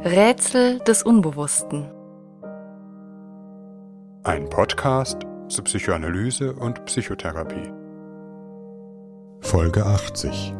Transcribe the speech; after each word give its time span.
Rätsel 0.00 0.78
des 0.78 1.02
Unbewussten. 1.02 1.90
Ein 4.22 4.48
Podcast 4.48 5.22
zu 5.48 5.64
Psychoanalyse 5.64 6.54
und 6.54 6.84
Psychotherapie. 6.84 7.72
Folge 9.40 9.84
80. 9.84 10.54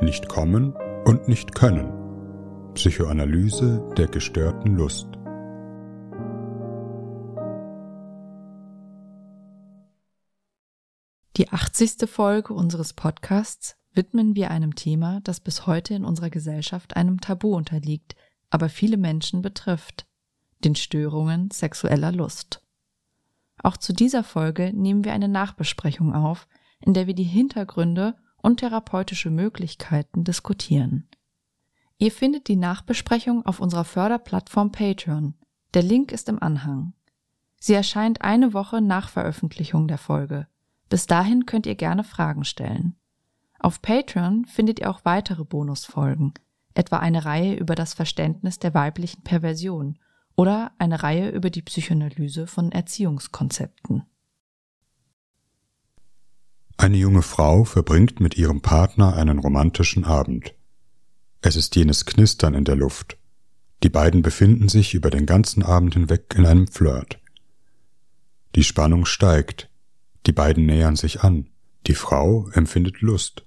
Nicht 0.00 0.28
kommen 0.28 0.74
und 1.04 1.28
nicht 1.28 1.54
können. 1.54 1.92
Psychoanalyse 2.74 3.80
der 3.96 4.08
gestörten 4.08 4.74
Lust. 4.74 5.06
Die 11.36 11.48
80. 11.48 12.10
Folge 12.10 12.54
unseres 12.54 12.92
Podcasts 12.92 13.76
widmen 13.92 14.34
wir 14.34 14.50
einem 14.50 14.74
Thema, 14.74 15.20
das 15.22 15.38
bis 15.38 15.68
heute 15.68 15.94
in 15.94 16.04
unserer 16.04 16.30
Gesellschaft 16.30 16.96
einem 16.96 17.20
Tabu 17.20 17.54
unterliegt, 17.54 18.16
aber 18.50 18.68
viele 18.68 18.96
Menschen 18.96 19.42
betrifft, 19.42 20.06
den 20.64 20.74
Störungen 20.74 21.50
sexueller 21.50 22.12
Lust. 22.12 22.62
Auch 23.62 23.76
zu 23.76 23.92
dieser 23.92 24.24
Folge 24.24 24.72
nehmen 24.74 25.04
wir 25.04 25.12
eine 25.12 25.28
Nachbesprechung 25.28 26.14
auf, 26.14 26.46
in 26.80 26.94
der 26.94 27.06
wir 27.06 27.14
die 27.14 27.22
Hintergründe 27.22 28.16
und 28.36 28.58
therapeutische 28.60 29.30
Möglichkeiten 29.30 30.24
diskutieren. 30.24 31.08
Ihr 31.98 32.10
findet 32.10 32.48
die 32.48 32.56
Nachbesprechung 32.56 33.44
auf 33.44 33.60
unserer 33.60 33.84
Förderplattform 33.84 34.72
Patreon. 34.72 35.34
Der 35.74 35.82
Link 35.82 36.12
ist 36.12 36.28
im 36.30 36.42
Anhang. 36.42 36.94
Sie 37.58 37.74
erscheint 37.74 38.22
eine 38.22 38.54
Woche 38.54 38.80
nach 38.80 39.10
Veröffentlichung 39.10 39.86
der 39.86 39.98
Folge. 39.98 40.46
Bis 40.88 41.06
dahin 41.06 41.44
könnt 41.44 41.66
ihr 41.66 41.74
gerne 41.74 42.02
Fragen 42.02 42.44
stellen. 42.44 42.96
Auf 43.58 43.82
Patreon 43.82 44.46
findet 44.46 44.78
ihr 44.80 44.90
auch 44.90 45.04
weitere 45.04 45.44
Bonusfolgen, 45.44 46.32
etwa 46.80 46.96
eine 46.96 47.26
Reihe 47.26 47.54
über 47.54 47.74
das 47.74 47.92
Verständnis 47.92 48.58
der 48.58 48.72
weiblichen 48.72 49.22
Perversion 49.22 49.98
oder 50.34 50.72
eine 50.78 51.02
Reihe 51.02 51.28
über 51.28 51.50
die 51.50 51.60
Psychoanalyse 51.60 52.46
von 52.46 52.72
Erziehungskonzepten. 52.72 54.04
Eine 56.78 56.96
junge 56.96 57.20
Frau 57.20 57.64
verbringt 57.64 58.20
mit 58.20 58.38
ihrem 58.38 58.62
Partner 58.62 59.14
einen 59.14 59.38
romantischen 59.38 60.04
Abend. 60.04 60.54
Es 61.42 61.54
ist 61.54 61.76
jenes 61.76 62.06
Knistern 62.06 62.54
in 62.54 62.64
der 62.64 62.76
Luft. 62.76 63.18
Die 63.82 63.90
beiden 63.90 64.22
befinden 64.22 64.70
sich 64.70 64.94
über 64.94 65.10
den 65.10 65.26
ganzen 65.26 65.62
Abend 65.62 65.92
hinweg 65.92 66.34
in 66.34 66.46
einem 66.46 66.66
Flirt. 66.66 67.20
Die 68.54 68.64
Spannung 68.64 69.04
steigt. 69.04 69.68
Die 70.24 70.32
beiden 70.32 70.64
nähern 70.64 70.96
sich 70.96 71.22
an. 71.22 71.50
Die 71.86 71.94
Frau 71.94 72.48
empfindet 72.54 73.02
Lust. 73.02 73.44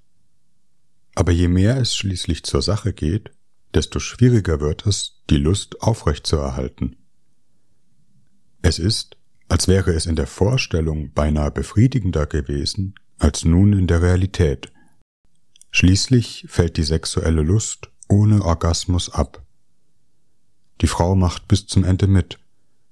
Aber 1.16 1.32
je 1.32 1.48
mehr 1.48 1.78
es 1.78 1.96
schließlich 1.96 2.44
zur 2.44 2.62
Sache 2.62 2.94
geht, 2.94 3.32
desto 3.74 4.00
schwieriger 4.00 4.60
wird 4.60 4.86
es, 4.86 5.22
die 5.30 5.38
Lust 5.38 5.82
aufrechtzuerhalten. 5.82 6.96
Es 8.62 8.80
ist, 8.80 9.18
als 9.48 9.68
wäre 9.68 9.92
es 9.92 10.06
in 10.06 10.16
der 10.16 10.28
Vorstellung 10.28 11.12
beinahe 11.14 11.52
befriedigender 11.52 12.26
gewesen 12.26 12.96
als 13.20 13.46
nun 13.46 13.74
in 13.74 13.88
der 13.88 14.02
Realität. 14.02 14.72
Schließlich 15.72 16.46
fällt 16.50 16.78
die 16.78 16.84
sexuelle 16.84 17.42
Lust 17.42 17.90
ohne 18.10 18.44
Orgasmus 18.44 19.10
ab. 19.10 19.44
Die 20.82 20.88
Frau 20.88 21.16
macht 21.16 21.48
bis 21.48 21.68
zum 21.68 21.84
Ende 21.84 22.08
mit, 22.08 22.40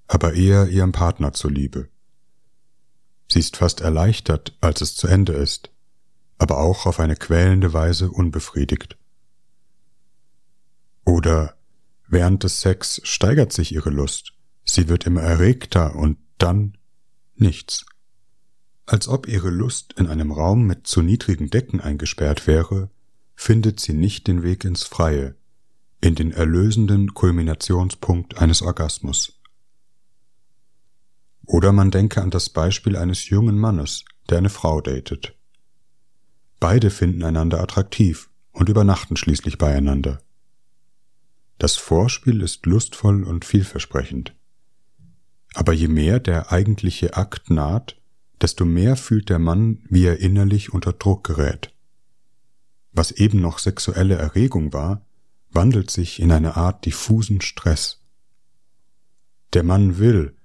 aber 0.08 0.34
eher 0.34 0.68
ihrem 0.68 0.92
Partner 0.92 1.34
zuliebe. 1.34 1.90
Sie 3.30 3.40
ist 3.40 3.58
fast 3.58 3.82
erleichtert, 3.82 4.58
als 4.62 4.82
es 4.82 4.96
zu 4.96 5.08
Ende 5.08 5.34
ist 5.34 5.72
aber 6.42 6.58
auch 6.58 6.88
auf 6.88 7.00
eine 7.00 7.16
quälende 7.16 7.72
Weise 7.72 8.10
unbefriedigt. 8.10 8.98
Oder 11.06 11.56
während 12.08 12.44
des 12.44 12.62
Sex 12.62 13.00
steigert 13.04 13.54
sich 13.54 13.76
ihre 13.76 13.92
Lust, 13.92 14.34
sie 14.66 14.90
wird 14.90 15.06
immer 15.06 15.22
erregter 15.22 15.96
und 15.96 16.18
dann 16.40 16.80
nichts. 17.36 17.86
Als 18.88 19.08
ob 19.08 19.28
ihre 19.28 19.52
Lust 19.52 19.94
in 20.00 20.08
einem 20.08 20.32
Raum 20.32 20.66
mit 20.66 20.88
zu 20.88 21.04
niedrigen 21.04 21.52
Decken 21.52 21.80
eingesperrt 21.80 22.48
wäre, 22.48 22.90
findet 23.36 23.80
sie 23.80 23.94
nicht 23.94 24.26
den 24.26 24.42
Weg 24.42 24.66
ins 24.66 24.82
Freie, 24.82 25.36
in 26.02 26.16
den 26.16 26.32
erlösenden 26.32 27.14
Kulminationspunkt 27.14 28.40
eines 28.40 28.64
Orgasmus. 28.64 29.40
Oder 31.46 31.72
man 31.72 31.92
denke 31.92 32.20
an 32.20 32.32
das 32.32 32.50
Beispiel 32.50 32.98
eines 32.98 33.30
jungen 33.30 33.60
Mannes, 33.60 34.06
der 34.32 34.40
eine 34.40 34.50
Frau 34.50 34.82
datet. 34.82 35.36
Beide 36.62 36.92
finden 36.92 37.24
einander 37.24 37.60
attraktiv 37.60 38.30
und 38.52 38.70
übernachten 38.70 39.18
schließlich 39.18 39.58
beieinander. 39.58 40.22
Das 41.58 41.76
Vorspiel 41.76 42.42
ist 42.42 42.68
lustvoll 42.68 43.24
und 43.24 43.46
vielversprechend. 43.46 44.36
Aber 45.56 45.74
je 45.74 45.88
mehr 45.88 46.20
der 46.20 46.52
eigentliche 46.52 47.18
Akt 47.18 47.50
naht, 47.50 48.00
desto 48.40 48.64
mehr 48.64 48.96
fühlt 48.96 49.30
der 49.30 49.40
Mann, 49.40 49.80
wie 49.90 50.06
er 50.06 50.20
innerlich 50.20 50.72
unter 50.72 50.94
Druck 50.94 51.24
gerät. 51.24 51.74
Was 52.92 53.12
eben 53.12 53.42
noch 53.42 53.58
sexuelle 53.58 54.16
Erregung 54.16 54.72
war, 54.72 55.04
wandelt 55.50 55.90
sich 55.90 56.20
in 56.20 56.32
eine 56.32 56.58
Art 56.58 56.86
diffusen 56.86 57.42
Stress. 57.42 58.02
Der 59.54 59.64
Mann 59.64 59.98
will, 59.98 60.36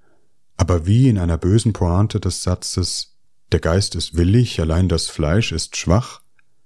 aber 0.55 0.87
wie 0.87 1.09
in 1.09 1.19
einer 1.19 1.37
bösen 1.37 1.73
Pointe 1.73 2.19
des 2.19 2.41
Satzes 2.41 3.16
der 3.51 3.59
Geist 3.59 3.95
ist 3.95 4.15
willig, 4.15 4.59
allein 4.59 4.89
das 4.89 5.07
Fleisch 5.07 5.51
ist 5.51 5.77
schwach, 5.77 6.21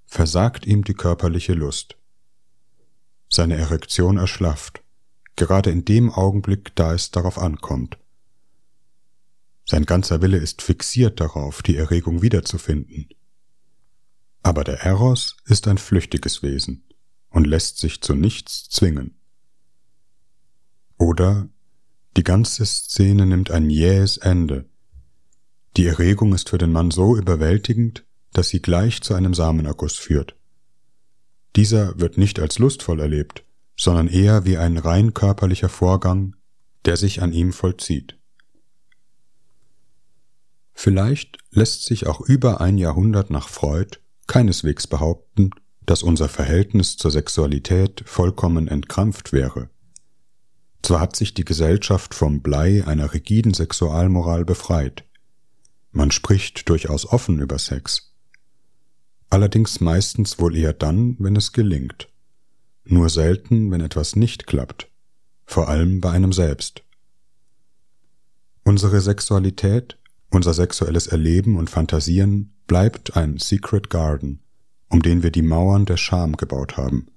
versagt 0.05 0.65
ihm 0.65 0.83
die 0.83 0.93
körperliche 0.93 1.53
Lust. 1.53 1.97
Seine 3.29 3.55
Erektion 3.55 4.17
erschlafft, 4.17 4.83
gerade 5.35 5.69
in 5.69 5.85
dem 5.85 6.11
Augenblick, 6.11 6.75
da 6.75 6.93
es 6.93 7.11
darauf 7.11 7.37
ankommt. 7.37 7.97
Sein 9.65 9.85
ganzer 9.85 10.21
Wille 10.21 10.37
ist 10.37 10.61
fixiert 10.61 11.19
darauf, 11.19 11.61
die 11.61 11.77
Erregung 11.77 12.21
wiederzufinden. 12.21 13.07
Aber 14.43 14.63
der 14.63 14.81
Eros 14.81 15.37
ist 15.45 15.67
ein 15.67 15.77
flüchtiges 15.77 16.41
Wesen 16.41 16.83
und 17.29 17.45
lässt 17.45 17.77
sich 17.77 18.01
zu 18.01 18.15
nichts 18.15 18.69
zwingen. 18.69 19.17
Oder 20.97 21.47
die 22.17 22.23
ganze 22.23 22.65
Szene 22.65 23.25
nimmt 23.25 23.51
ein 23.51 23.69
jähes 23.69 24.17
Ende, 24.17 24.69
die 25.77 25.85
Erregung 25.85 26.33
ist 26.33 26.49
für 26.49 26.57
den 26.57 26.71
Mann 26.71 26.91
so 26.91 27.15
überwältigend, 27.15 28.05
dass 28.33 28.49
sie 28.49 28.61
gleich 28.61 29.01
zu 29.01 29.13
einem 29.13 29.33
Samenerguss 29.33 29.95
führt. 29.95 30.35
Dieser 31.55 31.99
wird 31.99 32.17
nicht 32.17 32.39
als 32.39 32.59
lustvoll 32.59 32.99
erlebt, 32.99 33.43
sondern 33.77 34.07
eher 34.07 34.45
wie 34.45 34.57
ein 34.57 34.77
rein 34.77 35.13
körperlicher 35.13 35.69
Vorgang, 35.69 36.35
der 36.85 36.97
sich 36.97 37.21
an 37.21 37.33
ihm 37.33 37.53
vollzieht. 37.53 38.17
Vielleicht 40.73 41.37
lässt 41.51 41.83
sich 41.83 42.07
auch 42.07 42.21
über 42.21 42.61
ein 42.61 42.77
Jahrhundert 42.77 43.29
nach 43.29 43.49
Freud 43.49 43.97
keineswegs 44.27 44.87
behaupten, 44.87 45.51
dass 45.85 46.03
unser 46.03 46.29
Verhältnis 46.29 46.95
zur 46.97 47.11
Sexualität 47.11 48.03
vollkommen 48.05 48.67
entkrampft 48.67 49.33
wäre. 49.33 49.69
Zwar 50.81 51.01
hat 51.01 51.15
sich 51.15 51.33
die 51.33 51.45
Gesellschaft 51.45 52.15
vom 52.15 52.41
Blei 52.41 52.85
einer 52.85 53.13
rigiden 53.13 53.53
Sexualmoral 53.53 54.45
befreit, 54.45 55.05
man 55.91 56.11
spricht 56.11 56.69
durchaus 56.69 57.05
offen 57.05 57.39
über 57.39 57.59
Sex. 57.59 58.13
Allerdings 59.29 59.79
meistens 59.79 60.39
wohl 60.39 60.55
eher 60.55 60.73
dann, 60.73 61.15
wenn 61.19 61.35
es 61.35 61.51
gelingt. 61.51 62.09
Nur 62.85 63.09
selten, 63.09 63.71
wenn 63.71 63.81
etwas 63.81 64.15
nicht 64.15 64.47
klappt. 64.47 64.89
Vor 65.45 65.69
allem 65.69 66.01
bei 66.01 66.11
einem 66.11 66.33
selbst. 66.33 66.83
Unsere 68.63 69.01
Sexualität, 69.01 69.97
unser 70.29 70.53
sexuelles 70.53 71.07
Erleben 71.07 71.57
und 71.57 71.69
Fantasieren 71.69 72.53
bleibt 72.67 73.17
ein 73.17 73.37
Secret 73.37 73.89
Garden, 73.89 74.39
um 74.89 75.01
den 75.01 75.23
wir 75.23 75.31
die 75.31 75.41
Mauern 75.41 75.85
der 75.85 75.97
Scham 75.97 76.37
gebaut 76.37 76.77
haben. 76.77 77.07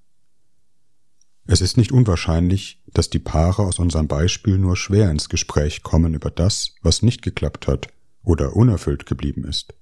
Es 1.47 1.61
ist 1.61 1.77
nicht 1.77 1.93
unwahrscheinlich, 1.93 2.83
dass 2.87 3.11
die 3.11 3.19
Paare 3.19 3.63
aus 3.63 3.79
unserem 3.79 4.09
Beispiel 4.09 4.57
nur 4.59 4.77
schwer 4.77 5.11
ins 5.11 5.29
Gespräch 5.29 5.83
kommen 5.83 6.15
über 6.15 6.31
das, 6.31 6.75
was 6.83 7.03
nicht 7.03 7.23
geklappt 7.23 7.67
hat 7.67 7.94
oder 8.25 8.57
unerfüllt 8.57 9.07
geblieben 9.07 9.45
ist. 9.45 9.75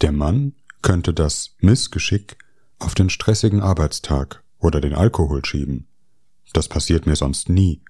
Der 0.00 0.12
Mann 0.12 0.54
könnte 0.82 1.12
das 1.12 1.56
Missgeschick 1.60 2.38
auf 2.78 2.94
den 2.94 3.10
stressigen 3.10 3.60
Arbeitstag 3.60 4.42
oder 4.58 4.80
den 4.80 4.94
Alkohol 4.94 5.44
schieben. 5.44 5.86
Das 6.52 6.68
passiert 6.68 7.06
mir 7.06 7.16
sonst 7.16 7.48
nie. 7.48 7.82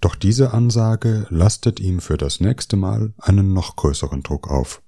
Doch 0.00 0.14
diese 0.14 0.54
Ansage 0.54 1.26
lastet 1.28 1.78
ihm 1.78 2.00
für 2.00 2.16
das 2.16 2.40
nächste 2.40 2.76
Mal 2.76 3.12
einen 3.18 3.52
noch 3.52 3.76
größeren 3.76 4.22
Druck 4.22 4.48
auf. 4.48 4.82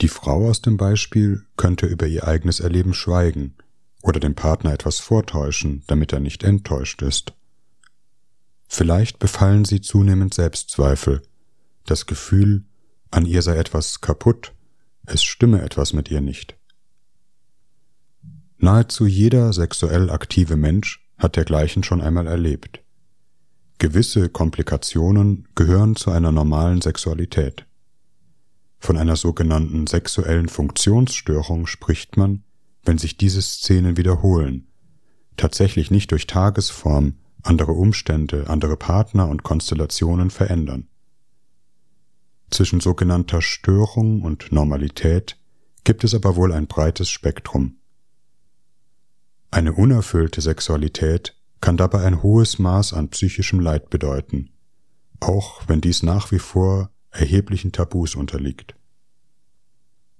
Die 0.00 0.08
Frau 0.08 0.48
aus 0.48 0.62
dem 0.62 0.76
Beispiel 0.76 1.44
könnte 1.56 1.86
über 1.86 2.06
ihr 2.06 2.26
eigenes 2.26 2.60
Erleben 2.60 2.94
schweigen 2.94 3.56
oder 4.02 4.20
dem 4.20 4.34
Partner 4.34 4.72
etwas 4.72 4.98
vortäuschen, 5.00 5.82
damit 5.88 6.12
er 6.12 6.20
nicht 6.20 6.42
enttäuscht 6.42 7.02
ist. 7.02 7.34
Vielleicht 8.72 9.18
befallen 9.18 9.64
sie 9.64 9.80
zunehmend 9.80 10.32
Selbstzweifel, 10.32 11.22
das 11.86 12.06
Gefühl, 12.06 12.64
an 13.10 13.26
ihr 13.26 13.42
sei 13.42 13.56
etwas 13.56 14.00
kaputt, 14.00 14.54
es 15.06 15.24
stimme 15.24 15.60
etwas 15.62 15.92
mit 15.92 16.08
ihr 16.08 16.20
nicht. 16.20 16.56
Nahezu 18.58 19.06
jeder 19.06 19.52
sexuell 19.52 20.08
aktive 20.08 20.54
Mensch 20.54 21.04
hat 21.18 21.34
dergleichen 21.34 21.82
schon 21.82 22.00
einmal 22.00 22.28
erlebt. 22.28 22.80
Gewisse 23.78 24.28
Komplikationen 24.28 25.48
gehören 25.56 25.96
zu 25.96 26.12
einer 26.12 26.30
normalen 26.30 26.80
Sexualität. 26.80 27.66
Von 28.78 28.96
einer 28.96 29.16
sogenannten 29.16 29.88
sexuellen 29.88 30.48
Funktionsstörung 30.48 31.66
spricht 31.66 32.16
man, 32.16 32.44
wenn 32.84 32.98
sich 32.98 33.16
diese 33.16 33.42
Szenen 33.42 33.96
wiederholen, 33.96 34.68
tatsächlich 35.36 35.90
nicht 35.90 36.12
durch 36.12 36.28
Tagesform, 36.28 37.14
andere 37.42 37.72
Umstände, 37.72 38.48
andere 38.48 38.76
Partner 38.76 39.28
und 39.28 39.42
Konstellationen 39.42 40.30
verändern. 40.30 40.88
Zwischen 42.50 42.80
sogenannter 42.80 43.42
Störung 43.42 44.22
und 44.22 44.52
Normalität 44.52 45.36
gibt 45.84 46.04
es 46.04 46.14
aber 46.14 46.36
wohl 46.36 46.52
ein 46.52 46.66
breites 46.66 47.08
Spektrum. 47.08 47.76
Eine 49.50 49.72
unerfüllte 49.72 50.40
Sexualität 50.40 51.36
kann 51.60 51.76
dabei 51.76 52.04
ein 52.04 52.22
hohes 52.22 52.58
Maß 52.58 52.92
an 52.92 53.08
psychischem 53.10 53.60
Leid 53.60 53.90
bedeuten, 53.90 54.50
auch 55.20 55.62
wenn 55.68 55.80
dies 55.80 56.02
nach 56.02 56.30
wie 56.32 56.38
vor 56.38 56.90
erheblichen 57.10 57.72
Tabus 57.72 58.14
unterliegt. 58.14 58.74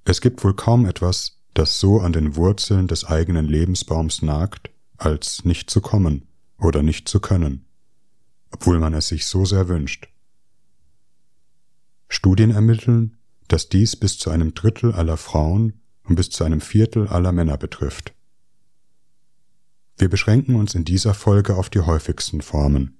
Es 0.04 0.20
gibt 0.20 0.42
wohl 0.42 0.54
kaum 0.54 0.86
etwas, 0.86 1.40
das 1.54 1.78
so 1.78 2.00
an 2.00 2.12
den 2.12 2.36
Wurzeln 2.36 2.86
des 2.86 3.04
eigenen 3.04 3.46
Lebensbaums 3.46 4.22
nagt, 4.22 4.70
als 4.96 5.44
nicht 5.44 5.70
zu 5.70 5.80
kommen 5.80 6.29
oder 6.60 6.82
nicht 6.82 7.08
zu 7.08 7.20
können, 7.20 7.64
obwohl 8.50 8.78
man 8.78 8.94
es 8.94 9.08
sich 9.08 9.26
so 9.26 9.44
sehr 9.44 9.68
wünscht. 9.68 10.08
Studien 12.08 12.50
ermitteln, 12.50 13.16
dass 13.48 13.68
dies 13.68 13.96
bis 13.96 14.18
zu 14.18 14.30
einem 14.30 14.54
Drittel 14.54 14.92
aller 14.92 15.16
Frauen 15.16 15.80
und 16.04 16.16
bis 16.16 16.30
zu 16.30 16.44
einem 16.44 16.60
Viertel 16.60 17.08
aller 17.08 17.32
Männer 17.32 17.56
betrifft. 17.56 18.14
Wir 19.96 20.08
beschränken 20.08 20.54
uns 20.54 20.74
in 20.74 20.84
dieser 20.84 21.14
Folge 21.14 21.56
auf 21.56 21.68
die 21.68 21.80
häufigsten 21.80 22.40
Formen. 22.40 22.98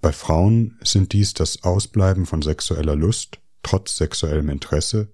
Bei 0.00 0.12
Frauen 0.12 0.78
sind 0.82 1.12
dies 1.12 1.34
das 1.34 1.64
Ausbleiben 1.64 2.24
von 2.24 2.42
sexueller 2.42 2.96
Lust 2.96 3.40
trotz 3.62 3.96
sexuellem 3.96 4.48
Interesse 4.48 5.12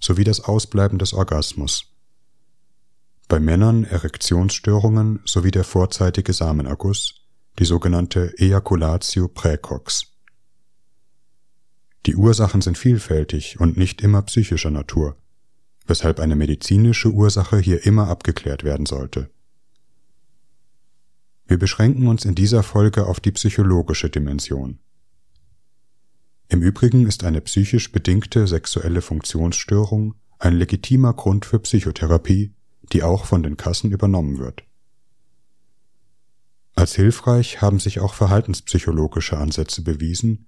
sowie 0.00 0.24
das 0.24 0.40
Ausbleiben 0.40 0.98
des 0.98 1.12
Orgasmus. 1.12 1.93
Bei 3.28 3.40
Männern 3.40 3.84
Erektionsstörungen 3.84 5.20
sowie 5.24 5.50
der 5.50 5.64
vorzeitige 5.64 6.32
Samenerguss, 6.32 7.22
die 7.58 7.64
sogenannte 7.64 8.34
Ejaculatio 8.38 9.28
praecox. 9.28 10.12
Die 12.06 12.16
Ursachen 12.16 12.60
sind 12.60 12.76
vielfältig 12.76 13.60
und 13.60 13.78
nicht 13.78 14.02
immer 14.02 14.20
psychischer 14.22 14.70
Natur, 14.70 15.16
weshalb 15.86 16.20
eine 16.20 16.36
medizinische 16.36 17.10
Ursache 17.10 17.58
hier 17.58 17.86
immer 17.86 18.08
abgeklärt 18.08 18.62
werden 18.62 18.84
sollte. 18.84 19.30
Wir 21.46 21.58
beschränken 21.58 22.08
uns 22.08 22.24
in 22.24 22.34
dieser 22.34 22.62
Folge 22.62 23.06
auf 23.06 23.20
die 23.20 23.32
psychologische 23.32 24.10
Dimension. 24.10 24.80
Im 26.48 26.60
Übrigen 26.60 27.06
ist 27.06 27.24
eine 27.24 27.40
psychisch 27.40 27.90
bedingte 27.90 28.46
sexuelle 28.46 29.00
Funktionsstörung 29.00 30.14
ein 30.38 30.56
legitimer 30.56 31.14
Grund 31.14 31.46
für 31.46 31.58
Psychotherapie, 31.60 32.53
die 32.92 33.02
auch 33.02 33.24
von 33.24 33.42
den 33.42 33.56
Kassen 33.56 33.90
übernommen 33.90 34.38
wird. 34.38 34.62
Als 36.74 36.94
hilfreich 36.94 37.60
haben 37.62 37.78
sich 37.78 38.00
auch 38.00 38.14
verhaltenspsychologische 38.14 39.38
Ansätze 39.38 39.82
bewiesen, 39.82 40.46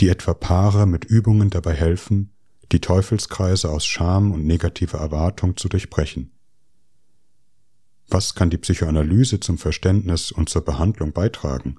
die 0.00 0.08
etwa 0.08 0.34
Paare 0.34 0.86
mit 0.86 1.04
Übungen 1.04 1.50
dabei 1.50 1.74
helfen, 1.74 2.32
die 2.72 2.80
Teufelskreise 2.80 3.70
aus 3.70 3.86
Scham 3.86 4.32
und 4.32 4.44
negativer 4.44 4.98
Erwartung 4.98 5.56
zu 5.56 5.68
durchbrechen. 5.68 6.32
Was 8.08 8.34
kann 8.34 8.50
die 8.50 8.58
Psychoanalyse 8.58 9.38
zum 9.38 9.58
Verständnis 9.58 10.32
und 10.32 10.48
zur 10.48 10.64
Behandlung 10.64 11.12
beitragen? 11.12 11.76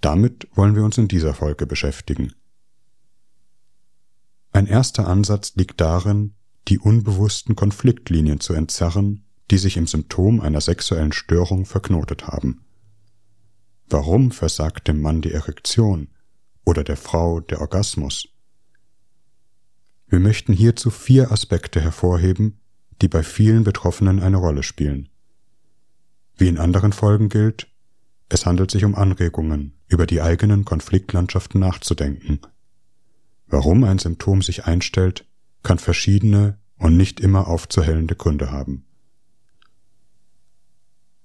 Damit 0.00 0.48
wollen 0.54 0.74
wir 0.74 0.84
uns 0.84 0.96
in 0.96 1.08
dieser 1.08 1.34
Folge 1.34 1.66
beschäftigen. 1.66 2.32
Ein 4.52 4.66
erster 4.66 5.06
Ansatz 5.06 5.54
liegt 5.56 5.80
darin, 5.80 6.34
die 6.68 6.78
unbewussten 6.78 7.56
Konfliktlinien 7.56 8.40
zu 8.40 8.52
entzerren, 8.52 9.24
die 9.50 9.58
sich 9.58 9.76
im 9.76 9.86
Symptom 9.86 10.40
einer 10.40 10.60
sexuellen 10.60 11.12
Störung 11.12 11.64
verknotet 11.64 12.26
haben. 12.26 12.64
Warum 13.88 14.30
versagt 14.30 14.88
dem 14.88 15.00
Mann 15.00 15.22
die 15.22 15.32
Erektion 15.32 16.08
oder 16.64 16.84
der 16.84 16.98
Frau 16.98 17.40
der 17.40 17.62
Orgasmus? 17.62 18.28
Wir 20.08 20.20
möchten 20.20 20.52
hierzu 20.52 20.90
vier 20.90 21.32
Aspekte 21.32 21.80
hervorheben, 21.80 22.60
die 23.00 23.08
bei 23.08 23.22
vielen 23.22 23.64
Betroffenen 23.64 24.20
eine 24.20 24.36
Rolle 24.36 24.62
spielen. 24.62 25.08
Wie 26.36 26.48
in 26.48 26.58
anderen 26.58 26.92
Folgen 26.92 27.28
gilt, 27.28 27.68
es 28.28 28.44
handelt 28.44 28.70
sich 28.70 28.84
um 28.84 28.94
Anregungen, 28.94 29.74
über 29.86 30.06
die 30.06 30.20
eigenen 30.20 30.66
Konfliktlandschaften 30.66 31.60
nachzudenken. 31.60 32.40
Warum 33.46 33.84
ein 33.84 33.98
Symptom 33.98 34.42
sich 34.42 34.66
einstellt, 34.66 35.24
kann 35.62 35.78
verschiedene 35.78 36.58
und 36.78 36.96
nicht 36.96 37.20
immer 37.20 37.48
aufzuhellende 37.48 38.14
Gründe 38.14 38.50
haben. 38.50 38.84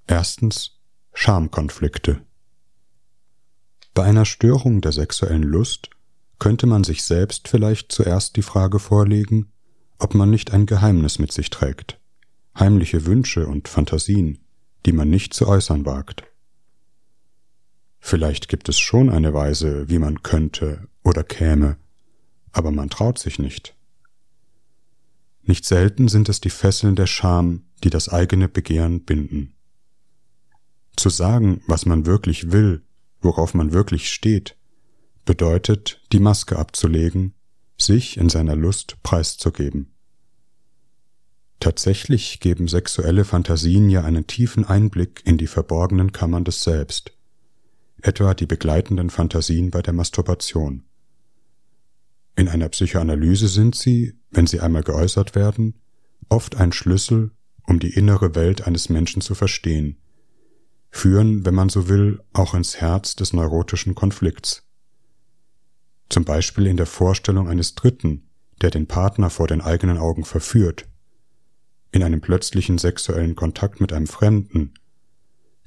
Erstens 0.08 0.80
Schamkonflikte. 1.14 2.22
Bei 3.94 4.04
einer 4.04 4.26
Störung 4.26 4.82
der 4.82 4.92
sexuellen 4.92 5.44
Lust 5.44 5.90
könnte 6.40 6.66
man 6.66 6.84
sich 6.84 7.04
selbst 7.04 7.48
vielleicht 7.48 7.92
zuerst 7.92 8.36
die 8.36 8.42
Frage 8.42 8.80
vorlegen, 8.80 9.52
ob 10.00 10.16
man 10.16 10.30
nicht 10.30 10.52
ein 10.52 10.66
Geheimnis 10.66 11.20
mit 11.20 11.32
sich 11.32 11.50
trägt, 11.50 12.00
heimliche 12.58 13.06
Wünsche 13.06 13.48
und 13.48 13.68
Fantasien, 13.68 14.40
die 14.86 14.92
man 14.92 15.10
nicht 15.10 15.34
zu 15.34 15.48
äußern 15.48 15.86
wagt. 15.86 16.24
Vielleicht 18.00 18.50
gibt 18.50 18.68
es 18.68 18.80
schon 18.80 19.10
eine 19.10 19.34
Weise, 19.34 19.88
wie 19.88 20.00
man 20.00 20.24
könnte 20.24 20.90
oder 21.04 21.24
käme, 21.24 21.78
aber 22.52 22.72
man 22.72 22.90
traut 22.90 23.18
sich 23.18 23.40
nicht. 23.40 23.76
Nicht 25.44 25.66
selten 25.66 26.08
sind 26.08 26.30
es 26.30 26.40
die 26.40 26.50
Fesseln 26.50 26.96
der 26.96 27.08
Scham, 27.08 27.66
die 27.84 27.90
das 27.90 28.10
eigene 28.10 28.48
Begehren 28.48 29.04
binden. 29.04 29.54
Zu 30.96 31.10
sagen, 31.10 31.62
was 31.68 31.86
man 31.86 32.06
wirklich 32.06 32.52
will, 32.52 32.84
worauf 33.22 33.54
man 33.54 33.74
wirklich 33.74 34.12
steht, 34.12 34.58
bedeutet, 35.26 36.02
die 36.12 36.20
Maske 36.20 36.58
abzulegen, 36.58 37.34
sich 37.78 38.18
in 38.18 38.30
seiner 38.30 38.56
Lust 38.56 39.02
preiszugeben. 39.04 39.94
Tatsächlich 41.60 42.40
geben 42.40 42.68
sexuelle 42.68 43.26
Fantasien 43.26 43.90
ja 43.90 44.04
einen 44.04 44.28
tiefen 44.28 44.66
Einblick 44.66 45.22
in 45.26 45.38
die 45.38 45.48
verborgenen 45.48 46.12
Kammern 46.12 46.44
des 46.44 46.64
Selbst, 46.64 47.14
etwa 48.02 48.34
die 48.34 48.46
begleitenden 48.46 49.10
Fantasien 49.10 49.72
bei 49.72 49.82
der 49.82 49.94
Masturbation. 49.94 50.84
In 52.36 52.48
einer 52.48 52.70
Psychoanalyse 52.70 53.48
sind 53.48 53.76
sie, 53.76 54.18
wenn 54.32 54.48
sie 54.48 54.60
einmal 54.60 54.84
geäußert 54.84 55.36
werden, 55.36 55.76
oft 56.30 56.56
ein 56.56 56.72
Schlüssel, 56.72 57.32
um 57.68 57.80
die 57.80 57.94
innere 57.94 58.36
Welt 58.36 58.66
eines 58.66 58.90
Menschen 58.90 59.22
zu 59.22 59.36
verstehen, 59.36 59.98
führen, 60.90 61.46
wenn 61.46 61.56
man 61.56 61.70
so 61.70 61.90
will, 61.90 62.22
auch 62.34 62.54
ins 62.54 62.78
Herz 62.78 63.16
des 63.16 63.34
neurotischen 63.34 63.96
Konflikts. 63.96 64.64
Zum 66.10 66.26
Beispiel 66.26 66.68
in 66.68 66.78
der 66.78 66.86
Vorstellung 66.86 67.48
eines 67.48 67.76
Dritten, 67.76 68.30
der 68.62 68.72
den 68.72 68.88
Partner 68.88 69.30
vor 69.30 69.48
den 69.48 69.62
eigenen 69.62 69.98
Augen 69.98 70.26
verführt, 70.26 70.88
in 71.92 72.04
einem 72.04 72.22
plötzlichen 72.22 72.78
sexuellen 72.78 73.36
Kontakt 73.36 73.80
mit 73.80 73.94
einem 73.94 74.08
Fremden, 74.08 74.74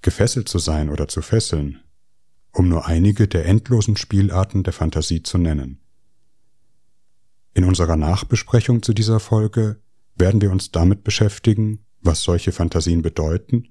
gefesselt 0.02 0.49
zu 0.49 0.58
sein 0.58 0.90
oder 0.90 1.08
zu 1.08 1.23
fesseln, 1.23 1.80
um 2.52 2.68
nur 2.68 2.87
einige 2.87 3.28
der 3.28 3.46
endlosen 3.46 3.96
Spielarten 3.96 4.62
der 4.62 4.73
Fantasie 4.73 5.23
zu 5.23 5.38
nennen. 5.38 5.80
In 7.56 7.64
unserer 7.64 7.96
Nachbesprechung 7.96 8.82
zu 8.82 8.92
dieser 8.92 9.18
Folge 9.18 9.80
werden 10.14 10.42
wir 10.42 10.50
uns 10.50 10.72
damit 10.72 11.04
beschäftigen, 11.04 11.78
was 12.02 12.22
solche 12.22 12.52
Fantasien 12.52 13.00
bedeuten 13.00 13.68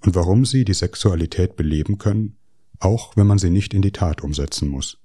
und 0.00 0.14
warum 0.14 0.46
sie 0.46 0.64
die 0.64 0.72
Sexualität 0.72 1.54
beleben 1.54 1.98
können, 1.98 2.38
auch 2.78 3.18
wenn 3.18 3.26
man 3.26 3.38
sie 3.38 3.50
nicht 3.50 3.74
in 3.74 3.82
die 3.82 3.92
Tat 3.92 4.22
umsetzen 4.22 4.70
muss. 4.70 4.96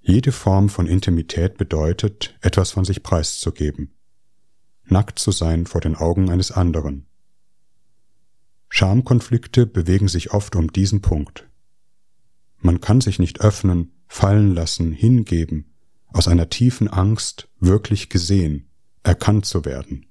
Jede 0.00 0.32
Form 0.32 0.70
von 0.70 0.86
Intimität 0.86 1.58
bedeutet, 1.58 2.34
etwas 2.40 2.70
von 2.70 2.86
sich 2.86 3.02
preiszugeben, 3.02 3.92
nackt 4.86 5.18
zu 5.18 5.32
sein 5.32 5.66
vor 5.66 5.82
den 5.82 5.96
Augen 5.96 6.30
eines 6.30 6.50
anderen. 6.50 7.04
Schamkonflikte 8.70 9.66
bewegen 9.66 10.08
sich 10.08 10.32
oft 10.32 10.56
um 10.56 10.72
diesen 10.72 11.02
Punkt. 11.02 11.46
Man 12.60 12.80
kann 12.80 13.02
sich 13.02 13.18
nicht 13.18 13.42
öffnen, 13.42 13.92
fallen 14.08 14.54
lassen, 14.54 14.90
hingeben, 14.90 15.72
aus 16.14 16.28
einer 16.28 16.48
tiefen 16.48 16.88
Angst, 16.88 17.48
wirklich 17.58 18.08
gesehen, 18.08 18.70
erkannt 19.02 19.46
zu 19.46 19.64
werden. 19.64 20.06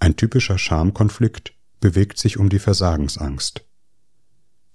Ein 0.00 0.16
typischer 0.16 0.58
Schamkonflikt 0.58 1.54
bewegt 1.80 2.18
sich 2.18 2.36
um 2.36 2.48
die 2.48 2.58
Versagensangst. 2.58 3.64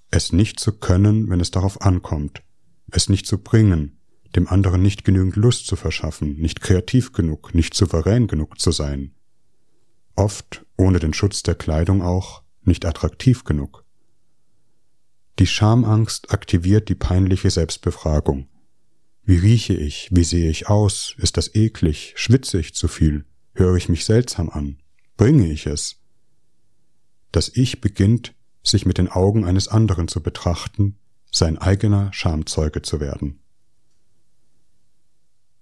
Es 0.10 0.32
nicht 0.32 0.60
zu 0.60 0.72
können, 0.72 1.30
wenn 1.30 1.40
es 1.40 1.52
darauf 1.52 1.82
ankommt, 1.82 2.44
es 2.92 3.10
nicht 3.10 3.28
zu 3.28 3.38
bringen, 3.38 3.98
dem 4.36 4.48
anderen 4.48 4.82
nicht 4.82 5.04
genügend 5.04 5.36
Lust 5.36 5.68
zu 5.68 5.76
verschaffen, 5.76 6.38
nicht 6.38 6.62
kreativ 6.62 7.12
genug, 7.12 7.54
nicht 7.54 7.74
souverän 7.74 8.28
genug 8.28 8.60
zu 8.60 8.72
sein. 8.72 9.14
oft, 10.16 10.66
ohne 10.78 11.00
den 11.00 11.14
Schutz 11.14 11.42
der 11.42 11.56
Kleidung 11.56 12.02
auch, 12.02 12.44
nicht 12.64 12.86
attraktiv 12.86 13.44
genug. 13.44 13.86
Die 15.40 15.48
Schamangst 15.48 16.32
aktiviert 16.32 16.90
die 16.90 16.96
peinliche 16.96 17.50
Selbstbefragung. 17.50 18.48
Wie 19.24 19.38
rieche 19.38 19.74
ich? 19.74 20.10
Wie 20.12 20.24
sehe 20.24 20.50
ich 20.50 20.68
aus? 20.68 21.16
Ist 21.18 21.38
das 21.38 21.54
eklig? 21.54 22.14
Schwitze 22.16 22.60
ich 22.60 22.74
zu 22.74 22.88
viel? 22.88 23.26
Höre 23.54 23.76
ich 23.76 23.88
mich 23.88 24.06
seltsam 24.06 24.50
an? 24.50 24.80
Bringe 25.16 25.52
ich 25.52 25.68
es? 25.68 25.98
Das 27.32 27.52
Ich 27.54 27.82
beginnt, 27.82 28.34
sich 28.64 28.86
mit 28.86 28.98
den 28.98 29.10
Augen 29.10 29.46
eines 29.46 29.68
anderen 29.68 30.08
zu 30.08 30.22
betrachten, 30.22 30.98
sein 31.32 31.58
eigener 31.58 32.12
Schamzeuge 32.14 32.82
zu 32.82 33.00
werden. 33.00 33.40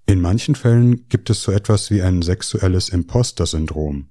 In 0.05 0.21
manchen 0.21 0.55
Fällen 0.55 1.07
gibt 1.09 1.29
es 1.29 1.43
so 1.43 1.51
etwas 1.51 1.91
wie 1.91 2.01
ein 2.01 2.21
sexuelles 2.21 2.89
Imposter-Syndrom. 2.89 4.09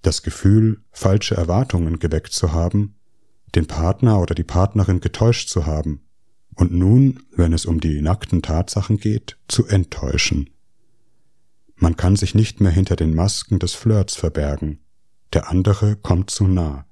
Das 0.00 0.22
Gefühl, 0.22 0.82
falsche 0.90 1.34
Erwartungen 1.34 1.98
geweckt 1.98 2.32
zu 2.32 2.52
haben, 2.52 2.94
den 3.54 3.66
Partner 3.66 4.20
oder 4.20 4.34
die 4.34 4.44
Partnerin 4.44 5.00
getäuscht 5.00 5.48
zu 5.48 5.66
haben 5.66 6.00
und 6.54 6.72
nun, 6.72 7.20
wenn 7.34 7.52
es 7.52 7.66
um 7.66 7.80
die 7.80 8.00
nackten 8.02 8.42
Tatsachen 8.42 8.98
geht, 8.98 9.38
zu 9.48 9.66
enttäuschen. 9.66 10.50
Man 11.76 11.96
kann 11.96 12.16
sich 12.16 12.34
nicht 12.34 12.60
mehr 12.60 12.70
hinter 12.70 12.96
den 12.96 13.14
Masken 13.14 13.58
des 13.58 13.74
Flirts 13.74 14.14
verbergen, 14.14 14.78
der 15.32 15.48
andere 15.50 15.96
kommt 15.96 16.30
zu 16.30 16.46
nah. 16.46 16.86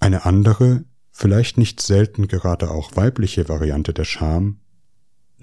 Eine 0.00 0.24
andere, 0.24 0.84
vielleicht 1.10 1.56
nicht 1.58 1.80
selten 1.80 2.28
gerade 2.28 2.70
auch 2.70 2.96
weibliche 2.96 3.48
Variante 3.48 3.94
der 3.94 4.04
Scham 4.04 4.58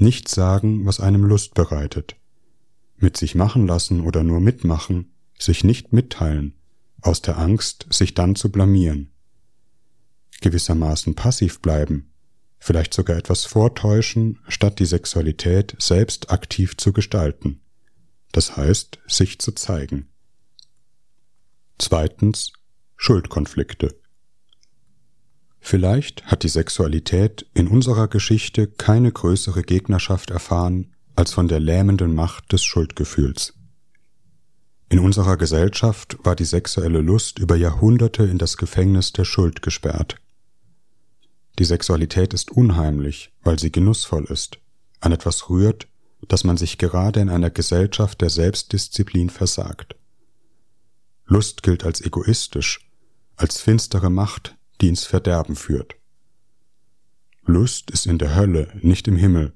nicht 0.02 0.28
sagen, 0.28 0.86
was 0.86 1.00
einem 1.00 1.24
Lust 1.24 1.54
bereitet. 1.54 2.16
Mit 2.98 3.18
sich 3.18 3.36
machen 3.36 3.68
lassen 3.68 4.02
oder 4.02 4.24
nur 4.24 4.40
mitmachen, 4.40 5.12
sich 5.38 5.64
nicht 5.64 5.94
mitteilen, 5.94 6.56
aus 7.02 7.22
der 7.22 7.38
Angst, 7.38 7.86
sich 7.90 8.14
dann 8.14 8.36
zu 8.36 8.52
blamieren. 8.52 9.11
Gewissermaßen 10.40 11.16
passiv 11.16 11.60
bleiben, 11.62 12.12
vielleicht 12.60 12.94
sogar 12.94 13.18
etwas 13.18 13.46
vortäuschen, 13.46 14.40
statt 14.48 14.80
die 14.80 14.86
Sexualität 14.86 15.76
selbst 15.80 16.32
aktiv 16.32 16.78
zu 16.78 16.94
gestalten. 16.94 17.62
Das 18.32 18.56
heißt, 18.56 19.00
sich 19.08 19.40
zu 19.40 19.52
zeigen. 19.52 20.08
Zweitens 21.78 22.54
Schuldkonflikte. 22.96 23.96
Vielleicht 25.60 26.26
hat 26.26 26.44
die 26.44 26.50
Sexualität 26.50 27.48
in 27.54 27.68
unserer 27.68 28.08
Geschichte 28.08 28.68
keine 28.68 29.12
größere 29.12 29.64
Gegnerschaft 29.64 30.30
erfahren 30.30 30.94
als 31.16 31.34
von 31.34 31.48
der 31.48 31.60
lähmenden 31.60 32.14
Macht 32.14 32.52
des 32.52 32.64
Schuldgefühls. 32.64 33.54
In 34.90 35.00
unserer 35.00 35.38
Gesellschaft 35.38 36.18
war 36.24 36.36
die 36.36 36.46
sexuelle 36.46 37.02
Lust 37.02 37.40
über 37.40 37.56
Jahrhunderte 37.56 38.24
in 38.24 38.38
das 38.38 38.58
Gefängnis 38.58 39.14
der 39.14 39.26
Schuld 39.26 39.62
gesperrt. 39.62 40.21
Die 41.62 41.66
Sexualität 41.66 42.34
ist 42.34 42.50
unheimlich, 42.50 43.32
weil 43.44 43.60
sie 43.60 43.72
genussvoll 43.72 44.26
ist, 44.26 44.58
an 45.00 45.12
etwas 45.12 45.48
rührt, 45.48 45.88
das 46.28 46.44
man 46.44 46.58
sich 46.58 46.80
gerade 46.80 47.20
in 47.20 47.30
einer 47.30 47.52
Gesellschaft 47.52 48.20
der 48.22 48.32
Selbstdisziplin 48.32 49.30
versagt. 49.30 49.96
Lust 51.28 51.62
gilt 51.62 51.84
als 51.84 52.02
egoistisch, 52.02 52.90
als 53.36 53.62
finstere 53.62 54.10
Macht, 54.10 54.58
die 54.82 54.88
ins 54.88 55.04
Verderben 55.04 55.56
führt. 55.56 55.94
Lust 57.44 57.92
ist 57.92 58.08
in 58.08 58.18
der 58.18 58.36
Hölle, 58.36 58.74
nicht 58.82 59.08
im 59.08 59.16
Himmel, 59.16 59.54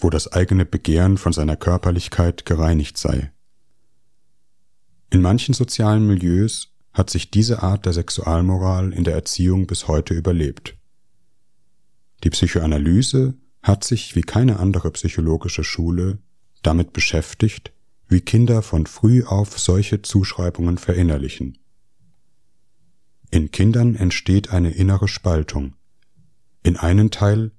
wo 0.00 0.10
das 0.10 0.30
eigene 0.30 0.66
Begehren 0.66 1.16
von 1.16 1.32
seiner 1.32 1.56
Körperlichkeit 1.56 2.44
gereinigt 2.44 2.98
sei. 2.98 3.32
In 5.08 5.22
manchen 5.22 5.54
sozialen 5.54 6.06
Milieus 6.06 6.74
hat 6.92 7.08
sich 7.08 7.30
diese 7.30 7.62
Art 7.62 7.86
der 7.86 7.94
Sexualmoral 7.94 8.92
in 8.92 9.04
der 9.04 9.14
Erziehung 9.14 9.66
bis 9.66 9.88
heute 9.88 10.12
überlebt. 10.12 10.77
Die 12.24 12.30
Psychoanalyse 12.30 13.34
hat 13.62 13.84
sich 13.84 14.16
wie 14.16 14.22
keine 14.22 14.58
andere 14.58 14.90
psychologische 14.92 15.64
Schule 15.64 16.18
damit 16.62 16.92
beschäftigt, 16.92 17.72
wie 18.08 18.20
Kinder 18.20 18.62
von 18.62 18.86
früh 18.86 19.24
auf 19.24 19.58
solche 19.58 20.02
Zuschreibungen 20.02 20.78
verinnerlichen 20.78 21.58
in 23.30 23.50
Kindern 23.50 23.94
entsteht 23.94 24.50
eine 24.52 24.70
innere 24.70 25.06
Spaltung. 25.06 25.74
In 26.62 26.76
einen 26.76 27.10
Teil, 27.10 27.52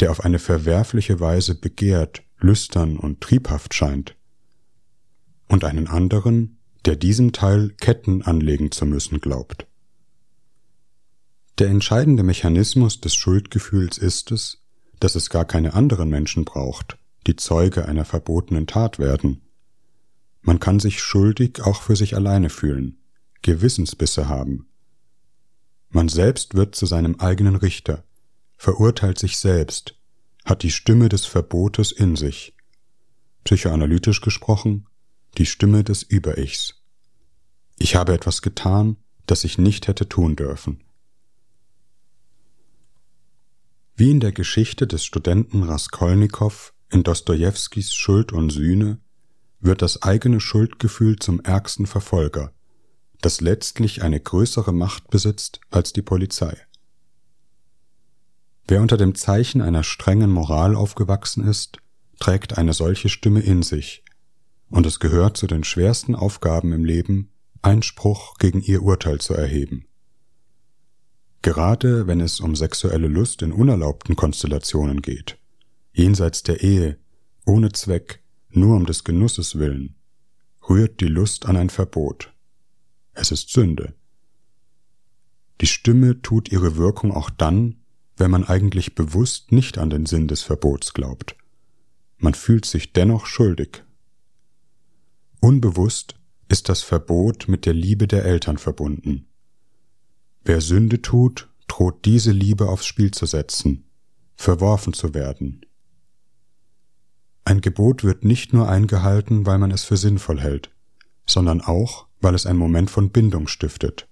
der 0.00 0.10
auf 0.10 0.24
eine 0.24 0.38
verwerfliche 0.38 1.18
Weise 1.20 1.54
begehrt, 1.54 2.22
lüstern 2.38 2.98
und 2.98 3.20
triebhaft 3.20 3.72
scheint, 3.74 4.16
und 5.48 5.64
einen 5.64 5.86
anderen, 5.86 6.58
der 6.84 6.96
diesem 6.96 7.32
Teil 7.32 7.70
Ketten 7.80 8.22
anlegen 8.22 8.70
zu 8.70 8.84
müssen 8.84 9.20
glaubt. 9.20 9.66
Der 11.58 11.68
entscheidende 11.68 12.22
Mechanismus 12.22 13.00
des 13.00 13.14
Schuldgefühls 13.14 13.98
ist 13.98 14.32
es, 14.32 14.62
dass 15.00 15.14
es 15.14 15.30
gar 15.30 15.44
keine 15.44 15.74
anderen 15.74 16.08
Menschen 16.08 16.44
braucht, 16.44 16.98
die 17.26 17.36
Zeuge 17.36 17.86
einer 17.86 18.04
verbotenen 18.04 18.66
Tat 18.66 18.98
werden. 18.98 19.42
Man 20.42 20.60
kann 20.60 20.80
sich 20.80 21.00
schuldig 21.00 21.62
auch 21.62 21.82
für 21.82 21.96
sich 21.96 22.16
alleine 22.16 22.50
fühlen, 22.50 22.98
Gewissensbisse 23.42 24.28
haben, 24.28 24.66
man 25.94 26.08
selbst 26.08 26.54
wird 26.54 26.74
zu 26.74 26.86
seinem 26.86 27.20
eigenen 27.20 27.54
Richter, 27.54 28.02
verurteilt 28.56 29.16
sich 29.16 29.38
selbst, 29.38 29.94
hat 30.44 30.64
die 30.64 30.72
Stimme 30.72 31.08
des 31.08 31.24
Verbotes 31.24 31.92
in 31.92 32.16
sich. 32.16 32.56
Psychoanalytisch 33.44 34.20
gesprochen, 34.20 34.88
die 35.38 35.46
Stimme 35.46 35.84
des 35.84 36.02
Über-Ichs. 36.02 36.82
Ich 37.78 37.94
habe 37.94 38.12
etwas 38.12 38.42
getan, 38.42 38.96
das 39.26 39.44
ich 39.44 39.56
nicht 39.56 39.86
hätte 39.86 40.08
tun 40.08 40.34
dürfen. 40.34 40.82
Wie 43.96 44.10
in 44.10 44.18
der 44.18 44.32
Geschichte 44.32 44.88
des 44.88 45.04
Studenten 45.04 45.62
Raskolnikow 45.62 46.72
in 46.90 47.04
Dostojewskis 47.04 47.94
Schuld 47.94 48.32
und 48.32 48.50
Sühne 48.50 48.98
wird 49.60 49.82
das 49.82 50.02
eigene 50.02 50.40
Schuldgefühl 50.40 51.16
zum 51.20 51.38
ärgsten 51.38 51.86
Verfolger, 51.86 52.52
das 53.20 53.40
letztlich 53.40 54.02
eine 54.02 54.18
größere 54.18 54.72
Macht 54.72 55.10
besitzt 55.10 55.60
als 55.70 55.92
die 55.92 56.02
Polizei. 56.02 56.56
Wer 58.66 58.82
unter 58.82 58.96
dem 58.96 59.14
Zeichen 59.14 59.62
einer 59.62 59.84
strengen 59.84 60.32
Moral 60.32 60.74
aufgewachsen 60.74 61.46
ist, 61.46 61.78
trägt 62.18 62.58
eine 62.58 62.72
solche 62.72 63.08
Stimme 63.08 63.42
in 63.42 63.62
sich, 63.62 64.04
und 64.70 64.86
es 64.86 64.98
gehört 64.98 65.36
zu 65.36 65.46
den 65.46 65.62
schwersten 65.62 66.16
Aufgaben 66.16 66.72
im 66.72 66.84
Leben, 66.84 67.30
Einspruch 67.62 68.38
gegen 68.38 68.60
ihr 68.60 68.82
Urteil 68.82 69.20
zu 69.20 69.34
erheben. 69.34 69.86
Gerade 71.44 72.06
wenn 72.06 72.22
es 72.22 72.40
um 72.40 72.56
sexuelle 72.56 73.06
Lust 73.06 73.42
in 73.42 73.52
unerlaubten 73.52 74.16
Konstellationen 74.16 75.02
geht, 75.02 75.36
jenseits 75.92 76.42
der 76.42 76.62
Ehe, 76.62 76.96
ohne 77.44 77.70
Zweck, 77.70 78.22
nur 78.48 78.74
um 78.74 78.86
des 78.86 79.04
Genusses 79.04 79.58
willen, 79.58 79.94
rührt 80.70 81.02
die 81.02 81.06
Lust 81.06 81.44
an 81.44 81.58
ein 81.58 81.68
Verbot. 81.68 82.32
Es 83.12 83.30
ist 83.30 83.50
Sünde. 83.50 83.92
Die 85.60 85.66
Stimme 85.66 86.22
tut 86.22 86.50
ihre 86.50 86.78
Wirkung 86.78 87.12
auch 87.12 87.28
dann, 87.28 87.76
wenn 88.16 88.30
man 88.30 88.44
eigentlich 88.44 88.94
bewusst 88.94 89.52
nicht 89.52 89.76
an 89.76 89.90
den 89.90 90.06
Sinn 90.06 90.28
des 90.28 90.42
Verbots 90.42 90.94
glaubt. 90.94 91.36
Man 92.16 92.32
fühlt 92.32 92.64
sich 92.64 92.94
dennoch 92.94 93.26
schuldig. 93.26 93.84
Unbewusst 95.40 96.14
ist 96.48 96.70
das 96.70 96.82
Verbot 96.82 97.48
mit 97.48 97.66
der 97.66 97.74
Liebe 97.74 98.08
der 98.08 98.24
Eltern 98.24 98.56
verbunden. 98.56 99.26
Wer 100.44 100.60
Sünde 100.60 101.00
tut, 101.00 101.48
droht 101.68 102.04
diese 102.04 102.30
Liebe 102.30 102.68
aufs 102.68 102.84
Spiel 102.84 103.10
zu 103.10 103.24
setzen, 103.24 103.84
verworfen 104.36 104.92
zu 104.92 105.14
werden. 105.14 105.64
Ein 107.46 107.62
Gebot 107.62 108.04
wird 108.04 108.24
nicht 108.24 108.52
nur 108.52 108.68
eingehalten, 108.68 109.46
weil 109.46 109.58
man 109.58 109.70
es 109.70 109.84
für 109.84 109.96
sinnvoll 109.96 110.40
hält, 110.40 110.70
sondern 111.26 111.62
auch, 111.62 112.06
weil 112.20 112.34
es 112.34 112.44
ein 112.44 112.56
Moment 112.56 112.90
von 112.90 113.10
Bindung 113.10 113.48
stiftet. 113.48 114.06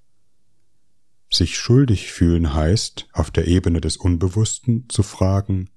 Sich 1.30 1.58
schuldig 1.58 2.12
fühlen 2.12 2.54
heißt, 2.54 3.08
auf 3.12 3.30
der 3.30 3.46
Ebene 3.46 3.80
des 3.80 3.96
Unbewussten 3.98 4.88
zu 4.88 5.02
fragen, 5.02 5.70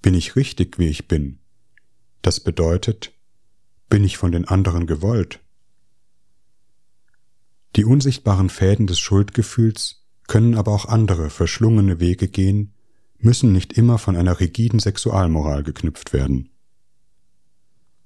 bin 0.00 0.14
ich 0.14 0.36
richtig, 0.36 0.78
wie 0.78 0.88
ich 0.88 1.08
bin? 1.08 1.38
Das 2.22 2.40
bedeutet, 2.40 3.12
bin 3.88 4.04
ich 4.04 4.16
von 4.16 4.32
den 4.32 4.46
anderen 4.46 4.86
gewollt? 4.86 5.40
Die 7.76 7.84
unsichtbaren 7.84 8.48
Fäden 8.48 8.86
des 8.86 8.98
Schuldgefühls 8.98 10.02
können 10.26 10.54
aber 10.54 10.72
auch 10.72 10.86
andere 10.86 11.28
verschlungene 11.28 12.00
Wege 12.00 12.26
gehen, 12.26 12.72
müssen 13.18 13.52
nicht 13.52 13.74
immer 13.74 13.98
von 13.98 14.16
einer 14.16 14.40
rigiden 14.40 14.80
Sexualmoral 14.80 15.62
geknüpft 15.62 16.14
werden. 16.14 16.50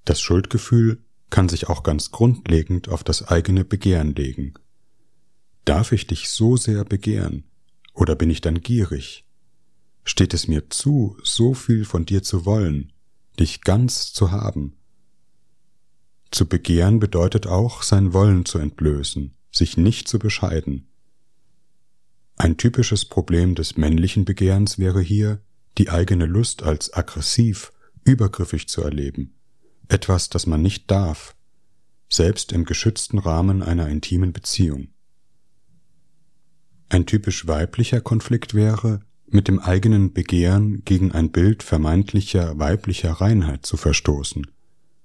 Das 0.04 0.20
Schuldgefühl 0.20 1.04
kann 1.30 1.48
sich 1.48 1.68
auch 1.68 1.84
ganz 1.84 2.10
grundlegend 2.10 2.88
auf 2.88 3.04
das 3.04 3.28
eigene 3.28 3.64
Begehren 3.64 4.14
legen. 4.14 4.54
Darf 5.64 5.92
ich 5.92 6.08
dich 6.08 6.30
so 6.30 6.56
sehr 6.56 6.84
begehren, 6.84 7.44
oder 7.94 8.16
bin 8.16 8.28
ich 8.28 8.40
dann 8.40 8.60
gierig? 8.60 9.24
Steht 10.02 10.34
es 10.34 10.48
mir 10.48 10.68
zu, 10.70 11.16
so 11.22 11.54
viel 11.54 11.84
von 11.84 12.06
dir 12.06 12.24
zu 12.24 12.44
wollen, 12.44 12.92
dich 13.38 13.60
ganz 13.60 14.12
zu 14.12 14.32
haben? 14.32 14.76
Zu 16.32 16.46
begehren 16.46 16.98
bedeutet 16.98 17.46
auch, 17.46 17.82
sein 17.82 18.12
Wollen 18.12 18.44
zu 18.44 18.58
entlösen, 18.58 19.36
sich 19.50 19.76
nicht 19.76 20.09
zu 20.09 20.19
bescheiden. 20.19 20.87
Ein 22.37 22.57
typisches 22.57 23.04
Problem 23.04 23.54
des 23.54 23.76
männlichen 23.76 24.25
Begehrens 24.25 24.78
wäre 24.78 25.00
hier, 25.00 25.40
die 25.78 25.90
eigene 25.90 26.26
Lust 26.26 26.62
als 26.62 26.92
aggressiv, 26.92 27.73
übergriffig 28.04 28.69
zu 28.69 28.83
erleben, 28.83 29.35
etwas, 29.88 30.30
das 30.30 30.47
man 30.47 30.62
nicht 30.62 30.90
darf, 30.90 31.35
selbst 32.09 32.52
im 32.52 32.64
geschützten 32.64 33.19
Rahmen 33.19 33.62
einer 33.62 33.88
intimen 33.88 34.33
Beziehung. 34.33 34.88
Ein 36.88 37.07
typisch 37.07 37.47
weiblicher 37.47 38.00
Konflikt 38.00 38.54
wäre, 38.54 39.00
mit 39.26 39.47
dem 39.47 39.61
eigenen 39.61 40.12
Begehren 40.12 40.85
gegen 40.85 41.12
ein 41.12 41.30
Bild 41.30 41.62
vermeintlicher 41.62 42.59
weiblicher 42.59 43.12
Reinheit 43.12 43.64
zu 43.64 43.76
verstoßen, 43.76 44.47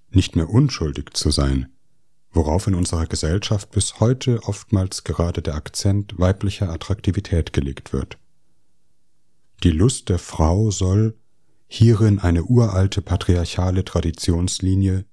nicht 0.09 0.35
mehr 0.35 0.49
unschuldig 0.49 1.11
zu 1.13 1.29
sein, 1.29 1.74
worauf 2.35 2.67
in 2.67 2.75
unserer 2.75 3.05
Gesellschaft 3.05 3.71
bis 3.71 3.99
heute 3.99 4.43
oftmals 4.43 5.03
gerade 5.03 5.41
der 5.41 5.55
Akzent 5.55 6.19
weiblicher 6.19 6.69
Attraktivität 6.69 7.53
gelegt 7.53 7.93
wird. 7.93 8.17
Die 9.63 9.71
Lust 9.71 10.09
der 10.09 10.19
Frau 10.19 10.69
soll, 10.69 11.17
hierin 11.67 12.19
eine 12.19 12.43
uralte 12.43 13.01
patriarchale 13.01 13.85
Traditionslinie, 13.85 15.05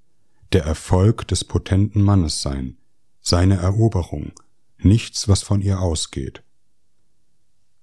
der 0.52 0.64
Erfolg 0.64 1.26
des 1.28 1.44
potenten 1.44 2.02
Mannes 2.02 2.42
sein, 2.42 2.76
seine 3.20 3.56
Eroberung, 3.56 4.32
nichts, 4.78 5.28
was 5.28 5.42
von 5.42 5.62
ihr 5.62 5.80
ausgeht 5.80 6.42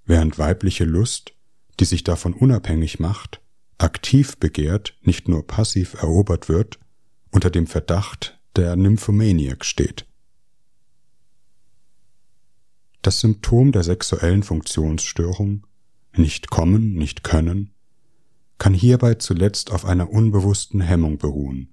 während 0.10 0.40
weibliche 0.40 0.86
Lust, 0.86 1.34
die 1.80 1.86
sich 1.86 2.04
davon 2.04 2.34
unabhängig 2.34 3.00
macht, 3.00 3.42
aktiv 3.78 4.38
begehrt, 4.38 4.98
nicht 5.04 5.30
nur 5.30 5.46
passiv 5.46 5.94
erobert 5.94 6.50
wird, 6.50 6.80
unter 7.32 7.52
dem 7.52 7.68
Verdacht 7.68 8.39
der 8.56 8.76
Nymphomaniac 8.76 9.66
steht. 9.66 10.06
Das 13.02 13.20
Symptom 13.20 13.72
der 13.72 13.84
sexuellen 13.84 14.44
Funktionsstörung, 14.44 15.66
nicht 16.16 16.50
kommen, 16.50 16.96
nicht 16.96 17.24
können, 17.24 17.72
kann 18.58 18.74
hierbei 18.74 19.16
zuletzt 19.16 19.72
auf 19.72 19.86
einer 19.86 20.10
unbewussten 20.10 20.82
Hemmung 20.82 21.18
beruhen. 21.18 21.70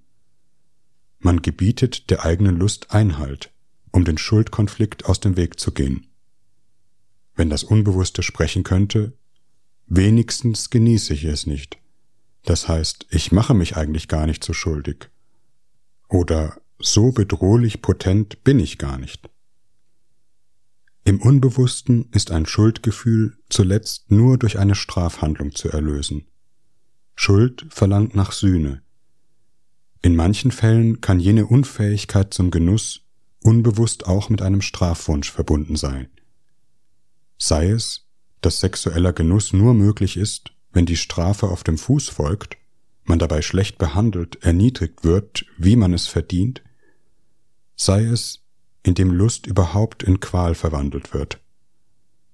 Man 1.19 1.41
gebietet 1.41 2.09
der 2.09 2.23
eigenen 2.23 2.57
Lust 2.57 2.91
Einhalt, 2.91 3.51
um 3.91 4.05
den 4.05 4.17
Schuldkonflikt 4.17 5.05
aus 5.05 5.19
dem 5.19 5.35
Weg 5.35 5.59
zu 5.59 5.71
gehen 5.73 6.07
wenn 7.37 7.49
das 7.49 7.63
Unbewusste 7.63 8.23
sprechen 8.23 8.63
könnte, 8.63 9.13
wenigstens 9.85 10.69
genieße 10.69 11.13
ich 11.13 11.23
es 11.23 11.45
nicht. 11.45 11.77
Das 12.43 12.67
heißt, 12.67 13.05
ich 13.09 13.31
mache 13.31 13.53
mich 13.53 13.77
eigentlich 13.77 14.07
gar 14.07 14.25
nicht 14.25 14.43
so 14.43 14.53
schuldig. 14.53 15.09
Oder 16.09 16.59
so 16.79 17.11
bedrohlich 17.11 17.81
potent 17.81 18.43
bin 18.43 18.59
ich 18.59 18.77
gar 18.77 18.97
nicht. 18.97 19.29
Im 21.03 21.21
Unbewussten 21.21 22.09
ist 22.11 22.31
ein 22.31 22.45
Schuldgefühl 22.45 23.37
zuletzt 23.49 24.11
nur 24.11 24.37
durch 24.37 24.59
eine 24.59 24.75
Strafhandlung 24.75 25.55
zu 25.55 25.69
erlösen. 25.69 26.27
Schuld 27.15 27.65
verlangt 27.69 28.13
nach 28.15 28.31
Sühne. 28.31 28.81
In 30.01 30.15
manchen 30.15 30.51
Fällen 30.51 31.01
kann 31.01 31.19
jene 31.19 31.47
Unfähigkeit 31.47 32.33
zum 32.33 32.51
Genuss 32.51 33.01
unbewusst 33.41 34.05
auch 34.05 34.29
mit 34.29 34.41
einem 34.41 34.61
Strafwunsch 34.61 35.31
verbunden 35.31 35.75
sein 35.75 36.09
sei 37.37 37.69
es, 37.69 38.05
dass 38.41 38.59
sexueller 38.59 39.13
Genuss 39.13 39.53
nur 39.53 39.73
möglich 39.73 40.17
ist, 40.17 40.51
wenn 40.71 40.85
die 40.85 40.97
Strafe 40.97 41.47
auf 41.47 41.63
dem 41.63 41.77
Fuß 41.77 42.09
folgt, 42.09 42.57
man 43.03 43.19
dabei 43.19 43.41
schlecht 43.41 43.77
behandelt, 43.77 44.43
erniedrigt 44.43 45.03
wird, 45.03 45.45
wie 45.57 45.75
man 45.75 45.93
es 45.93 46.07
verdient, 46.07 46.61
sei 47.77 48.03
es, 48.03 48.43
indem 48.83 49.11
Lust 49.11 49.47
überhaupt 49.47 50.03
in 50.03 50.19
Qual 50.19 50.55
verwandelt 50.55 51.13
wird. 51.13 51.39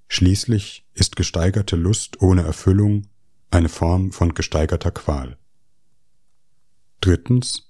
Schließlich 0.07 0.85
ist 0.93 1.15
gesteigerte 1.15 1.75
Lust 1.75 2.21
ohne 2.21 2.43
Erfüllung 2.43 3.07
eine 3.51 3.69
Form 3.69 4.11
von 4.11 4.33
gesteigerter 4.33 4.91
Qual. 4.91 5.37
Drittens 7.01 7.69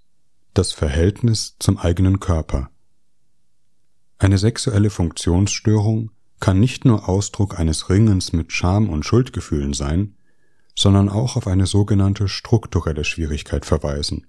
das 0.53 0.71
Verhältnis 0.71 1.55
zum 1.59 1.77
eigenen 1.77 2.19
Körper. 2.19 2.69
Eine 4.19 4.37
sexuelle 4.37 4.91
Funktionsstörung 4.91 6.11
kann 6.39 6.59
nicht 6.59 6.85
nur 6.85 7.09
Ausdruck 7.09 7.59
eines 7.59 7.89
Ringens 7.89 8.33
mit 8.33 8.51
Scham 8.51 8.89
und 8.89 9.03
Schuldgefühlen 9.03 9.73
sein, 9.73 10.15
sondern 10.75 11.09
auch 11.09 11.35
auf 11.35 11.47
eine 11.47 11.65
sogenannte 11.65 12.27
strukturelle 12.27 13.03
Schwierigkeit 13.03 13.65
verweisen, 13.65 14.27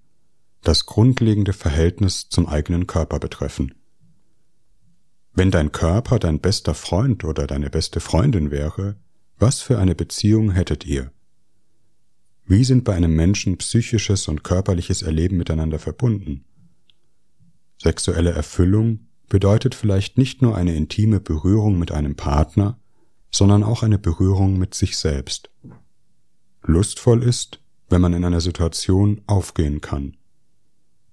das 0.64 0.86
grundlegende 0.86 1.52
Verhältnis 1.52 2.28
zum 2.28 2.46
eigenen 2.46 2.86
Körper 2.86 3.18
betreffen. 3.18 3.74
Wenn 5.32 5.50
dein 5.50 5.72
Körper 5.72 6.18
dein 6.18 6.40
bester 6.40 6.74
Freund 6.74 7.24
oder 7.24 7.46
deine 7.46 7.70
beste 7.70 8.00
Freundin 8.00 8.50
wäre, 8.50 8.96
was 9.38 9.60
für 9.60 9.78
eine 9.78 9.94
Beziehung 9.94 10.52
hättet 10.52 10.86
ihr? 10.86 11.10
Wie 12.46 12.64
sind 12.64 12.84
bei 12.84 12.94
einem 12.94 13.14
Menschen 13.16 13.56
psychisches 13.56 14.28
und 14.28 14.44
körperliches 14.44 15.02
Erleben 15.02 15.36
miteinander 15.36 15.78
verbunden? 15.78 16.44
Sexuelle 17.82 18.30
Erfüllung 18.30 19.08
bedeutet 19.28 19.74
vielleicht 19.74 20.18
nicht 20.18 20.42
nur 20.42 20.56
eine 20.56 20.74
intime 20.74 21.20
Berührung 21.20 21.78
mit 21.78 21.90
einem 21.90 22.14
Partner, 22.14 22.78
sondern 23.30 23.64
auch 23.64 23.82
eine 23.82 23.98
Berührung 23.98 24.58
mit 24.58 24.74
sich 24.74 24.96
selbst. 24.96 25.50
Lustvoll 26.62 27.22
ist, 27.22 27.60
wenn 27.88 28.00
man 28.00 28.12
in 28.12 28.24
einer 28.24 28.40
Situation 28.40 29.22
aufgehen 29.26 29.80
kann. 29.80 30.16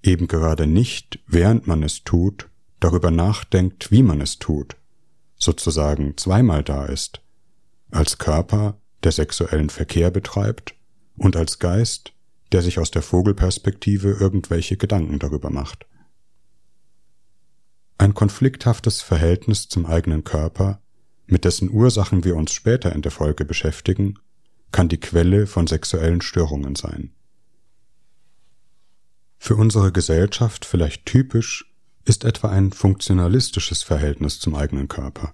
Eben 0.03 0.27
gerade 0.27 0.67
nicht, 0.67 1.19
während 1.27 1.67
man 1.67 1.83
es 1.83 2.03
tut, 2.03 2.49
darüber 2.79 3.11
nachdenkt, 3.11 3.91
wie 3.91 4.03
man 4.03 4.21
es 4.21 4.39
tut, 4.39 4.75
sozusagen 5.37 6.17
zweimal 6.17 6.63
da 6.63 6.85
ist, 6.85 7.21
als 7.91 8.17
Körper, 8.17 8.77
der 9.03 9.11
sexuellen 9.11 9.69
Verkehr 9.69 10.11
betreibt, 10.11 10.75
und 11.17 11.35
als 11.35 11.59
Geist, 11.59 12.13
der 12.51 12.61
sich 12.61 12.79
aus 12.79 12.91
der 12.91 13.01
Vogelperspektive 13.01 14.11
irgendwelche 14.11 14.77
Gedanken 14.77 15.19
darüber 15.19 15.49
macht. 15.49 15.85
Ein 17.97 18.13
konflikthaftes 18.15 19.01
Verhältnis 19.01 19.69
zum 19.69 19.85
eigenen 19.85 20.23
Körper, 20.23 20.81
mit 21.27 21.45
dessen 21.45 21.69
Ursachen 21.69 22.23
wir 22.23 22.35
uns 22.35 22.51
später 22.51 22.93
in 22.93 23.03
der 23.03 23.11
Folge 23.11 23.45
beschäftigen, 23.45 24.19
kann 24.71 24.89
die 24.89 24.99
Quelle 24.99 25.45
von 25.45 25.67
sexuellen 25.67 26.21
Störungen 26.21 26.75
sein. 26.75 27.13
Für 29.43 29.55
unsere 29.55 29.91
Gesellschaft 29.91 30.65
vielleicht 30.65 31.07
typisch 31.07 31.65
ist 32.05 32.25
etwa 32.25 32.49
ein 32.49 32.71
funktionalistisches 32.71 33.81
Verhältnis 33.81 34.39
zum 34.39 34.53
eigenen 34.53 34.87
Körper. 34.87 35.33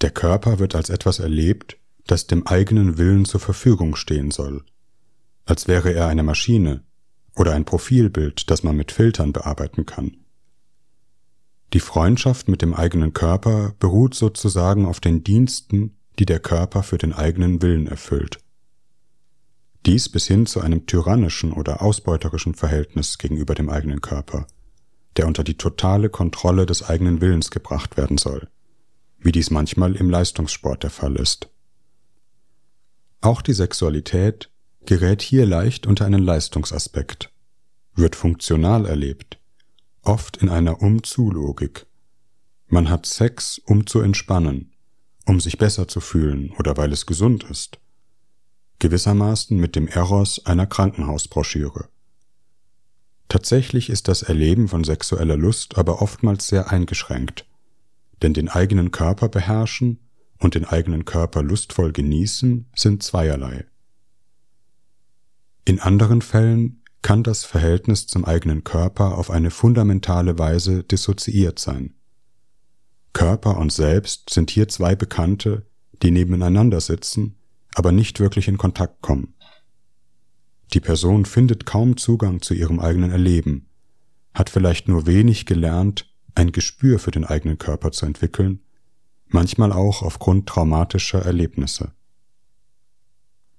Der 0.00 0.10
Körper 0.10 0.58
wird 0.58 0.74
als 0.74 0.88
etwas 0.88 1.18
erlebt, 1.18 1.76
das 2.06 2.26
dem 2.26 2.46
eigenen 2.46 2.96
Willen 2.96 3.26
zur 3.26 3.40
Verfügung 3.40 3.94
stehen 3.94 4.30
soll, 4.30 4.64
als 5.44 5.68
wäre 5.68 5.92
er 5.92 6.06
eine 6.06 6.22
Maschine 6.22 6.82
oder 7.34 7.52
ein 7.52 7.66
Profilbild, 7.66 8.50
das 8.50 8.62
man 8.62 8.74
mit 8.74 8.90
Filtern 8.90 9.34
bearbeiten 9.34 9.84
kann. 9.84 10.16
Die 11.74 11.80
Freundschaft 11.80 12.48
mit 12.48 12.62
dem 12.62 12.72
eigenen 12.72 13.12
Körper 13.12 13.74
beruht 13.78 14.14
sozusagen 14.14 14.86
auf 14.86 14.98
den 14.98 15.22
Diensten, 15.22 15.98
die 16.18 16.24
der 16.24 16.40
Körper 16.40 16.82
für 16.82 16.96
den 16.96 17.12
eigenen 17.12 17.60
Willen 17.60 17.86
erfüllt. 17.86 18.38
Dies 19.86 20.08
bis 20.08 20.26
hin 20.26 20.46
zu 20.46 20.60
einem 20.60 20.86
tyrannischen 20.86 21.52
oder 21.52 21.80
ausbeuterischen 21.80 22.54
Verhältnis 22.54 23.18
gegenüber 23.18 23.54
dem 23.54 23.70
eigenen 23.70 24.00
Körper, 24.00 24.48
der 25.16 25.28
unter 25.28 25.44
die 25.44 25.56
totale 25.56 26.08
Kontrolle 26.08 26.66
des 26.66 26.82
eigenen 26.82 27.20
Willens 27.20 27.52
gebracht 27.52 27.96
werden 27.96 28.18
soll, 28.18 28.48
wie 29.18 29.30
dies 29.30 29.52
manchmal 29.52 29.94
im 29.94 30.10
Leistungssport 30.10 30.82
der 30.82 30.90
Fall 30.90 31.14
ist. 31.14 31.50
Auch 33.20 33.42
die 33.42 33.52
Sexualität 33.52 34.50
gerät 34.86 35.22
hier 35.22 35.46
leicht 35.46 35.86
unter 35.86 36.04
einen 36.04 36.22
Leistungsaspekt, 36.22 37.30
wird 37.94 38.16
funktional 38.16 38.86
erlebt, 38.86 39.38
oft 40.02 40.38
in 40.38 40.48
einer 40.48 40.82
Um-zu-Logik. 40.82 41.86
Man 42.66 42.90
hat 42.90 43.06
Sex, 43.06 43.60
um 43.64 43.86
zu 43.86 44.00
entspannen, 44.00 44.72
um 45.26 45.38
sich 45.38 45.58
besser 45.58 45.86
zu 45.86 46.00
fühlen 46.00 46.52
oder 46.58 46.76
weil 46.76 46.92
es 46.92 47.06
gesund 47.06 47.44
ist. 47.44 47.78
Gewissermaßen 48.78 49.58
mit 49.58 49.76
dem 49.76 49.88
Eros 49.88 50.44
einer 50.44 50.66
Krankenhausbroschüre. 50.66 51.88
Tatsächlich 53.28 53.90
ist 53.90 54.08
das 54.08 54.22
Erleben 54.22 54.68
von 54.68 54.84
sexueller 54.84 55.36
Lust 55.36 55.78
aber 55.78 56.00
oftmals 56.02 56.46
sehr 56.46 56.70
eingeschränkt, 56.70 57.46
denn 58.22 58.34
den 58.34 58.48
eigenen 58.48 58.92
Körper 58.92 59.28
beherrschen 59.28 59.98
und 60.38 60.54
den 60.54 60.64
eigenen 60.64 61.04
Körper 61.04 61.42
lustvoll 61.42 61.92
genießen 61.92 62.66
sind 62.74 63.02
zweierlei. 63.02 63.64
In 65.64 65.80
anderen 65.80 66.22
Fällen 66.22 66.82
kann 67.02 67.22
das 67.22 67.44
Verhältnis 67.44 68.06
zum 68.06 68.24
eigenen 68.24 68.64
Körper 68.64 69.16
auf 69.18 69.30
eine 69.30 69.50
fundamentale 69.50 70.38
Weise 70.38 70.84
dissoziiert 70.84 71.58
sein. 71.58 71.94
Körper 73.12 73.56
und 73.56 73.72
Selbst 73.72 74.30
sind 74.30 74.50
hier 74.50 74.68
zwei 74.68 74.94
Bekannte, 74.94 75.66
die 76.02 76.10
nebeneinander 76.10 76.80
sitzen, 76.80 77.36
aber 77.76 77.92
nicht 77.92 78.20
wirklich 78.20 78.48
in 78.48 78.56
Kontakt 78.56 79.02
kommen. 79.02 79.34
Die 80.72 80.80
Person 80.80 81.26
findet 81.26 81.66
kaum 81.66 81.98
Zugang 81.98 82.40
zu 82.40 82.54
ihrem 82.54 82.80
eigenen 82.80 83.10
Erleben, 83.10 83.68
hat 84.32 84.48
vielleicht 84.48 84.88
nur 84.88 85.06
wenig 85.06 85.44
gelernt, 85.44 86.10
ein 86.34 86.52
Gespür 86.52 86.98
für 86.98 87.10
den 87.10 87.26
eigenen 87.26 87.58
Körper 87.58 87.92
zu 87.92 88.06
entwickeln, 88.06 88.60
manchmal 89.28 89.72
auch 89.72 90.02
aufgrund 90.02 90.48
traumatischer 90.48 91.20
Erlebnisse. 91.20 91.92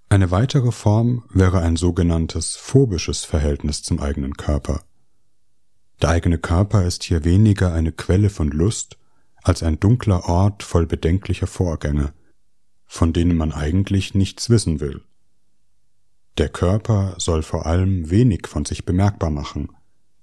Eine 0.10 0.32
weitere 0.32 0.72
Form 0.72 1.24
wäre 1.30 1.62
ein 1.62 1.76
sogenanntes 1.76 2.56
phobisches 2.56 3.24
Verhältnis 3.24 3.84
zum 3.84 4.00
eigenen 4.00 4.34
Körper. 4.34 4.82
Der 6.02 6.10
eigene 6.10 6.40
Körper 6.40 6.86
ist 6.86 7.04
hier 7.04 7.24
weniger 7.24 7.72
eine 7.72 7.92
Quelle 7.92 8.32
von 8.32 8.50
Lust 8.50 8.98
als 9.44 9.62
ein 9.62 9.80
dunkler 9.80 10.26
Ort 10.28 10.64
voll 10.64 10.88
bedenklicher 10.88 11.48
Vorgänge, 11.48 12.14
von 12.88 13.14
denen 13.14 13.38
man 13.38 13.52
eigentlich 13.52 14.16
nichts 14.16 14.50
wissen 14.50 14.80
will. 14.80 15.04
Der 16.38 16.50
Körper 16.50 17.16
soll 17.18 17.44
vor 17.44 17.66
allem 17.66 18.10
wenig 18.10 18.48
von 18.48 18.66
sich 18.66 18.86
bemerkbar 18.86 19.30
machen, 19.30 19.70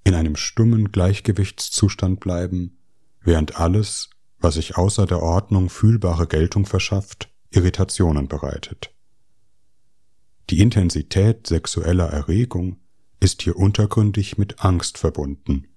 in 0.05 0.15
einem 0.15 0.37
stummen 0.37 0.93
Gleichgewichtszustand 0.93 2.21
bleiben, 2.21 2.79
während 3.21 3.59
alles, 3.59 4.11
was 4.39 4.55
sich 4.55 4.77
außer 4.77 5.07
der 5.07 5.23
Ordnung 5.23 5.71
fühlbare 5.71 6.27
Geltung 6.27 6.67
verschafft, 6.67 7.31
Irritationen 7.51 8.29
bereitet. 8.29 8.93
Die 10.51 10.61
Intensität 10.61 11.47
sexueller 11.47 12.09
Erregung 12.09 12.77
ist 13.21 13.43
hier 13.43 13.57
untergründig 13.57 14.37
mit 14.37 14.63
Angst 14.63 14.99
verbunden, 14.99 15.69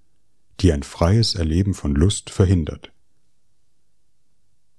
die 0.60 0.74
ein 0.74 0.84
freies 0.84 1.36
Erleben 1.36 1.74
von 1.74 1.96
Lust 1.96 2.30
verhindert. 2.30 2.92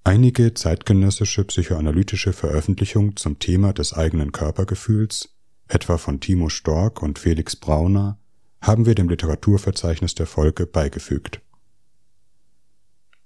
Einige 0.09 0.55
zeitgenössische 0.55 1.45
psychoanalytische 1.45 2.33
Veröffentlichungen 2.33 3.17
zum 3.17 3.39
Thema 3.41 3.75
des 3.75 3.93
eigenen 3.93 4.33
Körpergefühls, 4.33 5.37
etwa 5.67 5.99
von 5.99 6.19
Timo 6.19 6.49
Stork 6.49 7.03
und 7.03 7.19
Felix 7.19 7.57
Brauner, 7.57 8.19
haben 8.63 8.87
wir 8.87 8.95
dem 8.95 9.11
Literaturverzeichnis 9.11 10.15
der 10.15 10.25
Folge 10.25 10.65
beigefügt. 10.65 11.43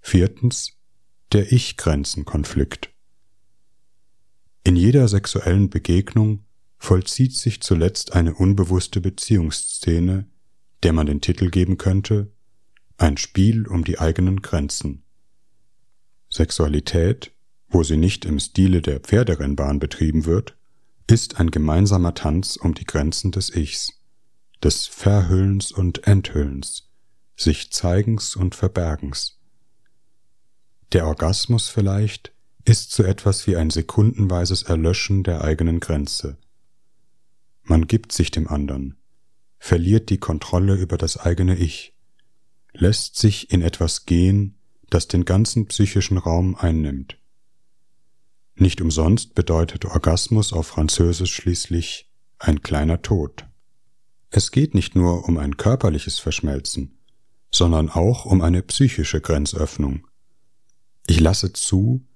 Viertens 0.00 0.72
der 1.30 1.52
Ich-Grenzen-Konflikt. 1.52 2.90
In 4.64 4.74
jeder 4.74 5.06
sexuellen 5.06 5.70
Begegnung 5.70 6.46
vollzieht 6.78 7.36
sich 7.36 7.60
zuletzt 7.60 8.12
eine 8.14 8.34
unbewusste 8.34 9.00
Beziehungsszene, 9.00 10.26
der 10.82 10.92
man 10.92 11.06
den 11.06 11.20
Titel 11.20 11.48
geben 11.48 11.78
könnte 11.78 12.32
Ein 12.96 13.18
Spiel 13.18 13.68
um 13.68 13.84
die 13.84 14.00
eigenen 14.00 14.42
Grenzen. 14.42 15.04
Sexualität, 16.32 17.32
wo 17.68 17.82
sie 17.82 17.96
nicht 17.96 18.24
im 18.24 18.38
Stile 18.38 18.80
der 18.80 19.00
Pferderennbahn 19.00 19.78
betrieben 19.78 20.24
wird, 20.24 20.56
ist 21.06 21.38
ein 21.38 21.50
gemeinsamer 21.50 22.14
Tanz 22.14 22.56
um 22.56 22.74
die 22.74 22.84
Grenzen 22.84 23.32
des 23.32 23.54
Ichs, 23.54 23.92
des 24.62 24.86
Verhüllens 24.86 25.72
und 25.72 26.06
Enthüllens, 26.06 26.88
sich 27.36 27.70
Zeigens 27.70 28.36
und 28.36 28.54
Verbergens. 28.54 29.38
Der 30.92 31.06
Orgasmus 31.06 31.68
vielleicht 31.68 32.32
ist 32.64 32.92
so 32.92 33.02
etwas 33.02 33.46
wie 33.46 33.56
ein 33.56 33.70
sekundenweises 33.70 34.62
Erlöschen 34.62 35.24
der 35.24 35.42
eigenen 35.42 35.80
Grenze, 35.80 36.38
man 37.64 37.86
gibt 37.86 38.12
sich 38.12 38.30
dem 38.30 38.48
anderen, 38.48 38.96
verliert 39.58 40.10
die 40.10 40.18
Kontrolle 40.18 40.74
über 40.74 40.98
das 40.98 41.16
eigene 41.16 41.56
Ich, 41.56 41.94
lässt 42.72 43.16
sich 43.16 43.52
in 43.52 43.62
etwas 43.62 44.04
gehen, 44.04 44.58
das 44.94 45.08
den 45.08 45.24
ganzen 45.24 45.66
psychischen 45.66 46.18
Raum 46.18 46.56
einnimmt. 46.56 47.18
Nicht 48.54 48.80
umsonst 48.80 49.34
bedeutet 49.34 49.84
Orgasmus 49.84 50.52
auf 50.52 50.66
Französisch 50.66 51.34
schließlich 51.34 52.10
ein 52.38 52.62
kleiner 52.62 53.02
Tod. 53.02 53.46
Es 54.30 54.50
geht 54.50 54.74
nicht 54.74 54.94
nur 54.94 55.28
um 55.28 55.38
ein 55.38 55.56
körperliches 55.56 56.18
Verschmelzen, 56.18 56.98
sondern 57.50 57.90
auch 57.90 58.24
um 58.24 58.40
eine 58.40 58.62
psychische 58.62 59.20
Grenzöffnung. 59.20 60.06
Ich 61.06 61.20
lasse 61.20 61.52
zu, 61.52 62.06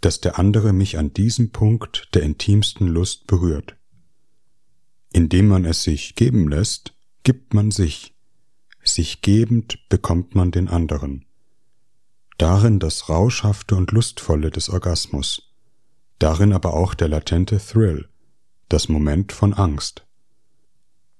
dass 0.00 0.20
der 0.20 0.38
andere 0.38 0.72
mich 0.72 0.98
an 0.98 1.12
diesem 1.12 1.50
Punkt 1.50 2.08
der 2.14 2.22
intimsten 2.22 2.86
Lust 2.86 3.26
berührt. 3.26 3.76
Indem 5.12 5.48
man 5.48 5.64
es 5.64 5.82
sich 5.82 6.14
geben 6.14 6.48
lässt, 6.48 6.94
gibt 7.24 7.54
man 7.54 7.70
sich. 7.70 8.14
Sich 8.82 9.20
gebend 9.20 9.88
bekommt 9.88 10.34
man 10.34 10.50
den 10.50 10.68
anderen. 10.68 11.25
Darin 12.38 12.78
das 12.78 13.08
Rauschhafte 13.08 13.76
und 13.76 13.92
Lustvolle 13.92 14.50
des 14.50 14.68
Orgasmus. 14.68 15.54
Darin 16.18 16.52
aber 16.52 16.74
auch 16.74 16.94
der 16.94 17.08
latente 17.08 17.58
Thrill, 17.58 18.08
das 18.68 18.88
Moment 18.88 19.32
von 19.32 19.54
Angst. 19.54 20.06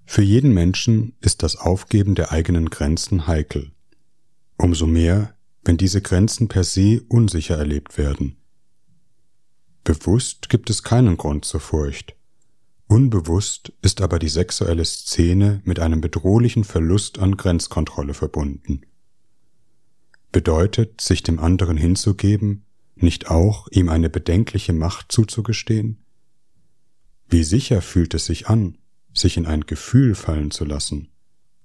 Für 0.04 0.22
jeden 0.22 0.52
Menschen 0.52 1.16
ist 1.20 1.42
das 1.42 1.56
Aufgeben 1.56 2.14
der 2.14 2.32
eigenen 2.32 2.70
Grenzen 2.70 3.26
heikel. 3.26 3.72
Umso 4.58 4.86
mehr, 4.86 5.34
wenn 5.64 5.76
diese 5.76 6.00
Grenzen 6.00 6.48
per 6.48 6.64
se 6.64 7.02
unsicher 7.08 7.56
erlebt 7.56 7.98
werden. 7.98 8.36
Bewusst 9.84 10.48
gibt 10.48 10.68
es 10.70 10.82
keinen 10.82 11.16
Grund 11.16 11.44
zur 11.44 11.60
Furcht. 11.60 12.14
Unbewusst 12.88 13.72
ist 13.82 14.00
aber 14.00 14.18
die 14.18 14.28
sexuelle 14.28 14.84
Szene 14.84 15.60
mit 15.64 15.80
einem 15.80 16.00
bedrohlichen 16.00 16.64
Verlust 16.64 17.18
an 17.18 17.36
Grenzkontrolle 17.36 18.14
verbunden. 18.14 18.82
Bedeutet, 20.36 21.00
sich 21.00 21.22
dem 21.22 21.38
anderen 21.38 21.78
hinzugeben, 21.78 22.66
nicht 22.94 23.30
auch 23.30 23.68
ihm 23.68 23.88
eine 23.88 24.10
bedenkliche 24.10 24.74
Macht 24.74 25.10
zuzugestehen? 25.10 26.04
Wie 27.26 27.42
sicher 27.42 27.80
fühlt 27.80 28.12
es 28.12 28.26
sich 28.26 28.46
an, 28.46 28.76
sich 29.14 29.38
in 29.38 29.46
ein 29.46 29.62
Gefühl 29.62 30.14
fallen 30.14 30.50
zu 30.50 30.66
lassen? 30.66 31.08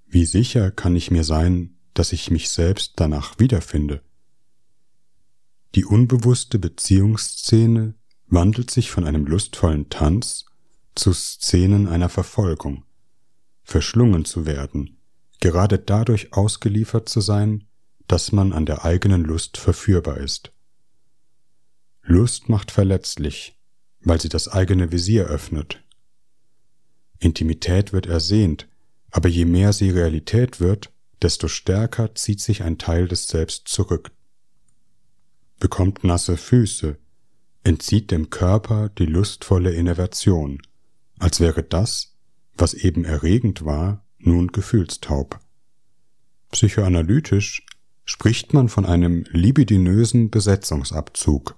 Wie 0.07 0.23
sicher 0.23 0.71
kann 0.71 0.95
ich 0.95 1.11
mir 1.11 1.25
sein, 1.25 1.75
dass 1.93 2.13
ich 2.13 2.31
mich 2.31 2.49
selbst 2.49 2.93
danach 2.95 3.39
wiederfinde? 3.39 4.01
Die 5.75 5.83
unbewusste 5.83 6.57
Beziehungsszene 6.57 7.95
wandelt 8.27 8.71
sich 8.71 8.89
von 8.89 9.03
einem 9.03 9.25
lustvollen 9.25 9.89
Tanz 9.89 10.45
zu 10.95 11.11
Szenen 11.11 11.89
einer 11.89 12.07
Verfolgung, 12.07 12.85
verschlungen 13.63 14.23
zu 14.23 14.45
werden, 14.45 14.95
gerade 15.41 15.77
dadurch 15.77 16.31
ausgeliefert 16.31 17.09
zu 17.09 17.19
sein, 17.19 17.65
dass 18.11 18.33
man 18.33 18.51
an 18.51 18.65
der 18.65 18.83
eigenen 18.83 19.23
Lust 19.23 19.57
verführbar 19.57 20.17
ist. 20.17 20.51
Lust 22.01 22.49
macht 22.49 22.69
verletzlich, 22.69 23.57
weil 24.01 24.19
sie 24.19 24.27
das 24.27 24.49
eigene 24.49 24.91
Visier 24.91 25.27
öffnet. 25.27 25.81
Intimität 27.19 27.93
wird 27.93 28.07
ersehnt, 28.07 28.67
aber 29.11 29.29
je 29.29 29.45
mehr 29.45 29.71
sie 29.71 29.91
Realität 29.91 30.59
wird, 30.59 30.91
desto 31.21 31.47
stärker 31.47 32.13
zieht 32.13 32.41
sich 32.41 32.63
ein 32.63 32.77
Teil 32.77 33.07
des 33.07 33.29
Selbst 33.29 33.69
zurück, 33.69 34.11
bekommt 35.61 36.03
nasse 36.03 36.35
Füße, 36.35 36.97
entzieht 37.63 38.11
dem 38.11 38.29
Körper 38.29 38.89
die 38.89 39.05
lustvolle 39.05 39.71
Innervation, 39.71 40.61
als 41.17 41.39
wäre 41.39 41.63
das, 41.63 42.17
was 42.57 42.73
eben 42.73 43.05
erregend 43.05 43.63
war, 43.63 44.03
nun 44.17 44.47
gefühlstaub. 44.47 45.39
Psychoanalytisch 46.51 47.65
spricht 48.05 48.53
man 48.53 48.69
von 48.69 48.85
einem 48.85 49.25
libidinösen 49.31 50.29
Besetzungsabzug. 50.29 51.55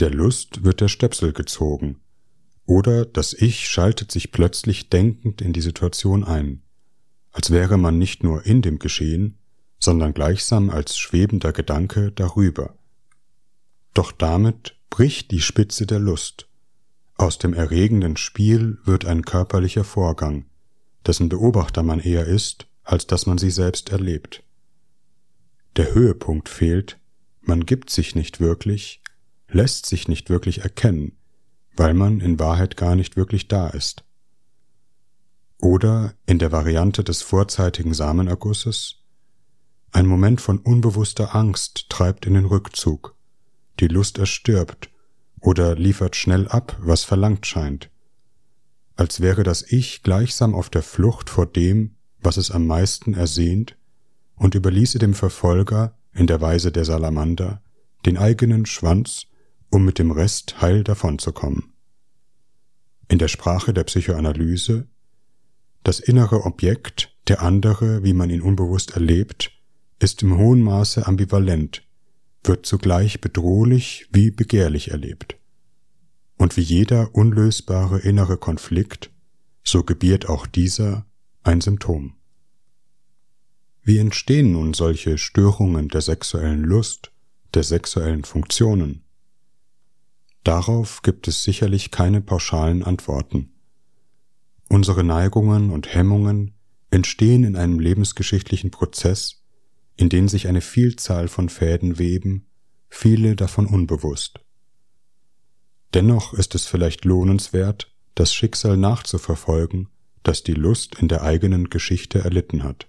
Der 0.00 0.10
Lust 0.10 0.64
wird 0.64 0.80
der 0.80 0.88
Stöpsel 0.88 1.32
gezogen, 1.32 2.00
oder 2.66 3.04
das 3.06 3.32
Ich 3.32 3.68
schaltet 3.68 4.12
sich 4.12 4.30
plötzlich 4.30 4.90
denkend 4.90 5.40
in 5.40 5.52
die 5.52 5.60
Situation 5.60 6.24
ein, 6.24 6.62
als 7.32 7.50
wäre 7.50 7.78
man 7.78 7.98
nicht 7.98 8.22
nur 8.22 8.46
in 8.46 8.62
dem 8.62 8.78
Geschehen, 8.78 9.38
sondern 9.78 10.14
gleichsam 10.14 10.70
als 10.70 10.98
schwebender 10.98 11.52
Gedanke 11.52 12.12
darüber. 12.12 12.74
Doch 13.94 14.12
damit 14.12 14.76
bricht 14.90 15.30
die 15.30 15.40
Spitze 15.40 15.86
der 15.86 15.98
Lust, 15.98 16.48
aus 17.20 17.36
dem 17.36 17.52
erregenden 17.52 18.16
Spiel 18.16 18.78
wird 18.84 19.04
ein 19.04 19.24
körperlicher 19.24 19.82
Vorgang, 19.82 20.44
dessen 21.04 21.28
Beobachter 21.28 21.82
man 21.82 21.98
eher 21.98 22.24
ist, 22.26 22.68
als 22.84 23.08
dass 23.08 23.26
man 23.26 23.38
sie 23.38 23.50
selbst 23.50 23.90
erlebt. 23.90 24.44
Der 25.76 25.94
Höhepunkt 25.94 26.48
fehlt, 26.48 26.98
man 27.40 27.66
gibt 27.66 27.90
sich 27.90 28.14
nicht 28.14 28.40
wirklich, 28.40 29.02
lässt 29.48 29.86
sich 29.86 30.08
nicht 30.08 30.28
wirklich 30.28 30.62
erkennen, 30.62 31.16
weil 31.76 31.94
man 31.94 32.20
in 32.20 32.38
Wahrheit 32.38 32.76
gar 32.76 32.96
nicht 32.96 33.16
wirklich 33.16 33.48
da 33.48 33.68
ist. 33.68 34.04
Oder 35.58 36.14
in 36.26 36.38
der 36.38 36.52
Variante 36.52 37.02
des 37.02 37.22
vorzeitigen 37.22 37.94
Samenergusses, 37.94 38.96
ein 39.90 40.06
Moment 40.06 40.40
von 40.40 40.58
unbewusster 40.58 41.34
Angst 41.34 41.86
treibt 41.88 42.26
in 42.26 42.34
den 42.34 42.44
Rückzug, 42.44 43.16
die 43.80 43.88
Lust 43.88 44.18
erstirbt 44.18 44.90
oder 45.40 45.74
liefert 45.74 46.16
schnell 46.16 46.48
ab, 46.48 46.76
was 46.80 47.04
verlangt 47.04 47.46
scheint, 47.46 47.90
als 48.96 49.20
wäre 49.20 49.44
das 49.44 49.62
Ich 49.62 50.02
gleichsam 50.02 50.54
auf 50.54 50.68
der 50.68 50.82
Flucht 50.82 51.30
vor 51.30 51.46
dem, 51.46 51.94
was 52.20 52.36
es 52.36 52.50
am 52.50 52.66
meisten 52.66 53.14
ersehnt, 53.14 53.77
und 54.38 54.54
überließe 54.54 54.98
dem 54.98 55.14
Verfolger, 55.14 55.96
in 56.14 56.26
der 56.26 56.40
Weise 56.40 56.72
der 56.72 56.84
Salamander, 56.84 57.62
den 58.06 58.16
eigenen 58.16 58.66
Schwanz, 58.66 59.26
um 59.70 59.84
mit 59.84 59.98
dem 59.98 60.10
Rest 60.10 60.60
heil 60.60 60.82
davonzukommen. 60.82 61.72
In 63.08 63.18
der 63.18 63.28
Sprache 63.28 63.72
der 63.72 63.84
Psychoanalyse 63.84 64.88
das 65.84 66.00
innere 66.00 66.44
Objekt 66.44 67.14
Der 67.28 67.42
andere, 67.42 68.04
wie 68.04 68.14
man 68.14 68.30
ihn 68.30 68.40
unbewusst 68.40 68.92
erlebt, 68.92 69.52
ist 69.98 70.22
im 70.22 70.38
hohen 70.38 70.62
Maße 70.62 71.06
ambivalent, 71.06 71.82
wird 72.42 72.64
zugleich 72.64 73.20
bedrohlich 73.20 74.08
wie 74.10 74.30
begehrlich 74.30 74.90
erlebt. 74.90 75.36
Und 76.38 76.56
wie 76.56 76.62
jeder 76.62 77.14
unlösbare 77.14 77.98
innere 77.98 78.38
Konflikt, 78.38 79.10
so 79.62 79.82
gebiert 79.82 80.28
auch 80.28 80.46
dieser 80.46 81.04
ein 81.42 81.60
Symptom. 81.60 82.17
Wie 83.88 83.96
entstehen 83.96 84.52
nun 84.52 84.74
solche 84.74 85.16
Störungen 85.16 85.88
der 85.88 86.02
sexuellen 86.02 86.62
Lust, 86.62 87.10
der 87.54 87.62
sexuellen 87.62 88.22
Funktionen? 88.22 89.02
Darauf 90.44 91.00
gibt 91.00 91.26
es 91.26 91.42
sicherlich 91.42 91.90
keine 91.90 92.20
pauschalen 92.20 92.82
Antworten. 92.82 93.54
Unsere 94.68 95.04
Neigungen 95.04 95.70
und 95.70 95.94
Hemmungen 95.94 96.52
entstehen 96.90 97.44
in 97.44 97.56
einem 97.56 97.80
lebensgeschichtlichen 97.80 98.70
Prozess, 98.70 99.42
in 99.96 100.10
den 100.10 100.28
sich 100.28 100.48
eine 100.48 100.60
Vielzahl 100.60 101.26
von 101.26 101.48
Fäden 101.48 101.98
weben, 101.98 102.44
viele 102.90 103.36
davon 103.36 103.64
unbewusst. 103.64 104.40
Dennoch 105.94 106.34
ist 106.34 106.54
es 106.54 106.66
vielleicht 106.66 107.06
lohnenswert, 107.06 107.90
das 108.14 108.34
Schicksal 108.34 108.76
nachzuverfolgen, 108.76 109.88
das 110.24 110.42
die 110.42 110.52
Lust 110.52 110.96
in 110.96 111.08
der 111.08 111.22
eigenen 111.22 111.70
Geschichte 111.70 112.18
erlitten 112.18 112.64
hat. 112.64 112.86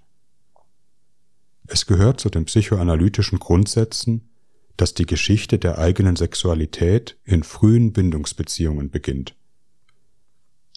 Es 1.71 1.85
gehört 1.85 2.19
zu 2.19 2.29
den 2.29 2.45
psychoanalytischen 2.45 3.37
Grundsätzen, 3.37 4.29
dass 4.75 4.95
die 4.95 5.05
Geschichte 5.05 5.59
der 5.59 5.77
eigenen 5.77 6.15
Sexualität 6.15 7.17
in 7.25 7.43
frühen 7.43 7.93
Bindungsbeziehungen 7.93 8.89
beginnt. 8.89 9.35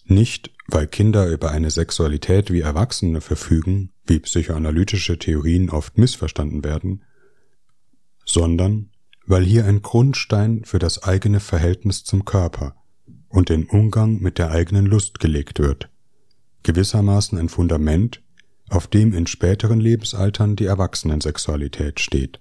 Nicht, 0.05 0.51
weil 0.67 0.85
Kinder 0.85 1.27
über 1.27 1.49
eine 1.49 1.71
Sexualität 1.71 2.51
wie 2.51 2.61
Erwachsene 2.61 3.21
verfügen, 3.21 3.91
wie 4.05 4.19
psychoanalytische 4.19 5.17
Theorien 5.17 5.71
oft 5.71 5.97
missverstanden 5.97 6.63
werden, 6.63 7.03
sondern 8.25 8.91
weil 9.25 9.43
hier 9.43 9.65
ein 9.65 9.81
Grundstein 9.81 10.63
für 10.63 10.79
das 10.79 11.03
eigene 11.03 11.39
Verhältnis 11.39 12.03
zum 12.03 12.23
Körper 12.23 12.75
und 13.29 13.49
den 13.49 13.65
Umgang 13.65 14.21
mit 14.21 14.37
der 14.37 14.51
eigenen 14.51 14.85
Lust 14.85 15.19
gelegt 15.19 15.57
wird, 15.57 15.89
gewissermaßen 16.61 17.37
ein 17.39 17.49
Fundament, 17.49 18.22
auf 18.69 18.87
dem 18.87 19.13
in 19.13 19.27
späteren 19.27 19.79
Lebensaltern 19.79 20.55
die 20.55 20.65
Erwachsenensexualität 20.65 21.99
steht. 21.99 22.39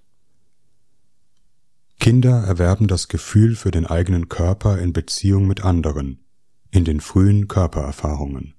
Kinder 1.99 2.43
erwerben 2.43 2.89
das 2.89 3.09
Gefühl 3.09 3.55
für 3.55 3.71
den 3.71 3.87
eigenen 3.87 4.29
Körper 4.29 4.79
in 4.79 4.93
Beziehung 4.93 5.47
mit 5.47 5.65
anderen, 5.65 6.25
in 6.71 6.85
den 6.85 7.01
frühen 7.01 7.47
Körpererfahrungen. 7.47 8.55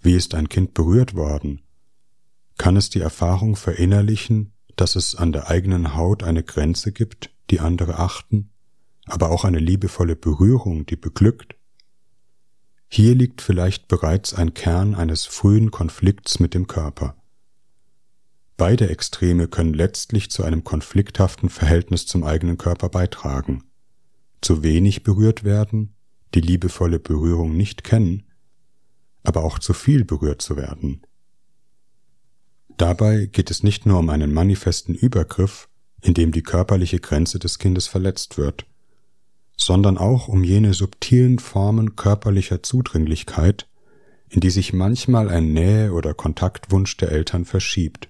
Wie 0.00 0.14
ist 0.14 0.34
ein 0.34 0.48
Kind 0.48 0.72
berührt 0.72 1.14
worden? 1.14 1.62
Kann 2.58 2.76
es 2.76 2.90
die 2.90 3.00
Erfahrung 3.00 3.56
verinnerlichen, 3.56 4.52
dass 4.76 4.96
es 4.96 5.14
an 5.14 5.32
der 5.32 5.50
eigenen 5.50 5.94
Haut 5.94 6.22
eine 6.22 6.42
Grenze 6.42 6.92
gibt, 6.92 7.30
die 7.50 7.60
andere 7.60 7.98
achten, 7.98 8.50
aber 9.04 9.30
auch 9.30 9.44
eine 9.44 9.58
liebevolle 9.58 10.16
Berührung, 10.16 10.86
die 10.86 10.96
beglückt? 10.96 11.55
Hier 12.88 13.14
liegt 13.14 13.42
vielleicht 13.42 13.88
bereits 13.88 14.34
ein 14.34 14.54
Kern 14.54 14.94
eines 14.94 15.24
frühen 15.24 15.70
Konflikts 15.70 16.40
mit 16.40 16.54
dem 16.54 16.66
Körper. 16.66 17.16
Beide 18.56 18.88
Extreme 18.88 19.48
können 19.48 19.74
letztlich 19.74 20.30
zu 20.30 20.42
einem 20.42 20.64
konflikthaften 20.64 21.50
Verhältnis 21.50 22.06
zum 22.06 22.24
eigenen 22.24 22.56
Körper 22.56 22.88
beitragen. 22.88 23.64
Zu 24.40 24.62
wenig 24.62 25.02
berührt 25.02 25.44
werden 25.44 25.96
die 26.34 26.40
liebevolle 26.40 26.98
Berührung 26.98 27.56
nicht 27.56 27.82
kennen, 27.84 28.24
aber 29.22 29.44
auch 29.44 29.58
zu 29.58 29.72
viel 29.72 30.04
berührt 30.04 30.42
zu 30.42 30.56
werden. 30.56 31.02
Dabei 32.76 33.26
geht 33.26 33.50
es 33.50 33.62
nicht 33.62 33.86
nur 33.86 33.98
um 33.98 34.10
einen 34.10 34.34
manifesten 34.34 34.94
Übergriff, 34.94 35.68
in 36.02 36.14
dem 36.14 36.32
die 36.32 36.42
körperliche 36.42 37.00
Grenze 37.00 37.38
des 37.38 37.58
Kindes 37.58 37.86
verletzt 37.86 38.36
wird, 38.36 38.66
sondern 39.56 39.98
auch 39.98 40.28
um 40.28 40.44
jene 40.44 40.74
subtilen 40.74 41.38
Formen 41.38 41.96
körperlicher 41.96 42.62
Zudringlichkeit, 42.62 43.66
in 44.28 44.40
die 44.40 44.50
sich 44.50 44.72
manchmal 44.72 45.28
ein 45.28 45.52
Nähe- 45.52 45.92
oder 45.92 46.14
Kontaktwunsch 46.14 46.96
der 46.96 47.10
Eltern 47.10 47.44
verschiebt. 47.44 48.08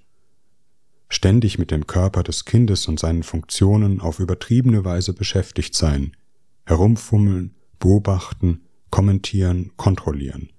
Ständig 1.08 1.58
mit 1.58 1.70
dem 1.70 1.86
Körper 1.86 2.22
des 2.24 2.44
Kindes 2.44 2.88
und 2.88 2.98
seinen 2.98 3.22
Funktionen 3.22 4.00
auf 4.00 4.18
übertriebene 4.18 4.84
Weise 4.84 5.12
beschäftigt 5.12 5.74
sein, 5.74 6.16
herumfummeln, 6.64 7.54
beobachten, 7.78 8.62
kommentieren, 8.90 9.70
kontrollieren. 9.76 10.50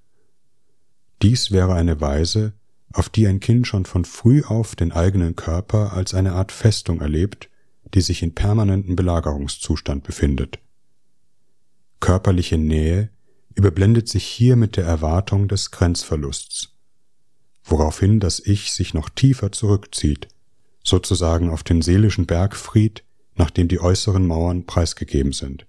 Dies 1.21 1.52
wäre 1.52 1.73
eine 1.73 2.00
Weise, 2.00 2.54
auf 2.93 3.10
die 3.10 3.28
ein 3.28 3.39
Kind 3.39 3.67
schon 3.67 3.86
von 3.86 4.06
früh 4.06 4.43
auf 4.43 4.76
den 4.76 4.91
eigenen 4.91 5.36
Körper 5.36 5.93
als 5.93 6.13
eine 6.13 6.34
Art 6.34 6.52
Festung 6.52 7.02
erlebt, 7.02 7.50
die 7.93 8.02
sich 8.02 8.23
in 8.23 8.34
permanenten 8.34 8.95
Belagerungszustand 8.95 10.04
befindet. 10.04 10.60
Körperliche 11.99 12.57
Nähe 12.57 13.10
überblendet 13.55 14.07
sich 14.07 14.23
hier 14.25 14.55
mit 14.55 14.77
der 14.77 14.86
Erwartung 14.86 15.47
des 15.47 15.71
Grenzverlusts, 15.71 16.73
woraufhin 17.63 18.19
das 18.19 18.39
Ich 18.39 18.71
sich 18.71 18.93
noch 18.93 19.10
tiefer 19.10 19.51
zurückzieht, 19.51 20.27
sozusagen 20.83 21.49
auf 21.49 21.63
den 21.63 21.81
seelischen 21.81 22.27
Bergfried, 22.27 23.03
nachdem 23.36 23.67
die 23.67 23.79
äußeren 23.79 24.25
Mauern 24.25 24.65
preisgegeben 24.65 25.33
sind. 25.33 25.65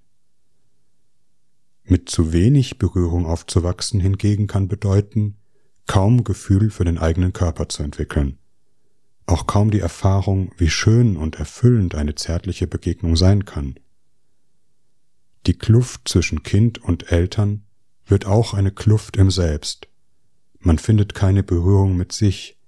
Mit 1.85 2.11
zu 2.11 2.33
wenig 2.35 2.79
Berührung 2.79 3.25
aufzuwachsen 3.25 4.01
hingegen 4.01 4.47
kann 4.47 4.69
bedeuten, 4.69 5.39
kaum 5.87 6.25
Gefühl 6.25 6.71
für 6.71 6.85
den 6.85 6.99
eigenen 6.99 7.33
Körper 7.33 7.71
zu 7.71 7.83
entwickeln, 7.83 8.39
auch 9.25 9.47
kaum 9.47 9.71
die 9.71 9.81
Erfahrung, 9.81 10.53
wie 10.59 10.71
schön 10.71 11.17
und 11.17 11.37
erfüllend 11.37 11.95
eine 11.95 12.15
zärtliche 12.15 12.67
Begegnung 12.67 13.17
sein 13.17 13.47
kann. 13.47 13.79
Die 15.49 15.57
Kluft 15.57 16.07
zwischen 16.07 16.43
Kind 16.43 16.77
und 16.77 17.11
Eltern 17.11 17.63
wird 18.05 18.27
auch 18.27 18.53
eine 18.53 18.71
Kluft 18.71 19.17
im 19.17 19.31
Selbst. 19.31 19.89
Man 20.59 20.79
findet 20.79 21.15
keine 21.15 21.43
Berührung 21.43 21.97
mit 21.97 22.13
sich, 22.13 22.59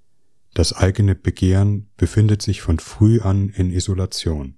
das 0.55 0.73
eigene 0.73 1.15
Begehren 1.15 1.91
befindet 1.99 2.41
sich 2.41 2.63
von 2.63 2.79
früh 2.79 3.21
an 3.21 3.51
in 3.51 3.71
Isolation. 3.71 4.57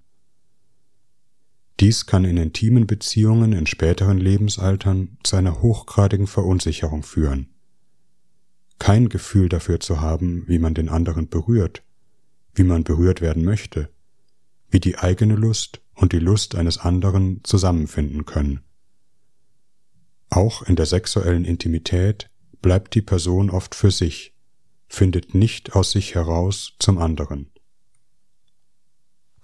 Dies 1.81 2.07
kann 2.07 2.25
in 2.25 2.37
intimen 2.37 2.87
Beziehungen 2.87 3.53
in 3.53 3.67
späteren 3.67 4.19
Lebensaltern 4.19 5.19
zu 5.25 5.35
einer 5.35 5.61
hochgradigen 5.61 6.29
Verunsicherung 6.29 7.03
führen. 7.03 7.49
Kein 8.79 9.09
Gefühl 9.09 9.49
dafür 9.49 9.81
zu 9.81 10.01
haben, 10.01 10.45
wie 10.47 10.61
man 10.61 10.75
den 10.75 10.91
anderen 10.91 11.29
berührt, 11.29 11.83
wie 12.55 12.63
man 12.63 12.85
berührt 12.85 13.21
werden 13.21 13.45
möchte, 13.45 13.89
wie 14.71 14.79
die 14.79 14.97
eigene 14.97 15.35
Lust 15.35 15.82
und 16.03 16.13
die 16.13 16.19
Lust 16.19 16.57
eines 16.57 16.79
anderen 16.79 17.41
zusammenfinden 17.45 18.27
können. 18.27 18.61
Auch 20.31 20.63
in 20.63 20.75
der 20.75 20.87
sexuellen 20.87 21.45
Intimität 21.45 22.29
bleibt 22.61 22.95
die 22.95 23.03
Person 23.03 23.51
oft 23.51 23.77
für 23.77 23.93
sich, 23.93 24.35
findet 24.89 25.35
nicht 25.35 25.77
aus 25.77 25.93
sich 25.93 26.17
heraus 26.17 26.73
zum 26.81 26.99
anderen. 26.99 27.53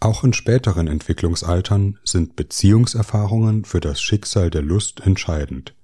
Auch 0.01 0.25
in 0.25 0.33
späteren 0.33 0.89
Entwicklungsaltern 0.89 1.99
sind 2.05 2.35
Beziehungserfahrungen 2.35 3.65
für 3.65 3.81
das 3.81 4.03
Schicksal 4.03 4.51
der 4.51 4.63
Lust 4.63 5.01
entscheidend. 5.01 5.75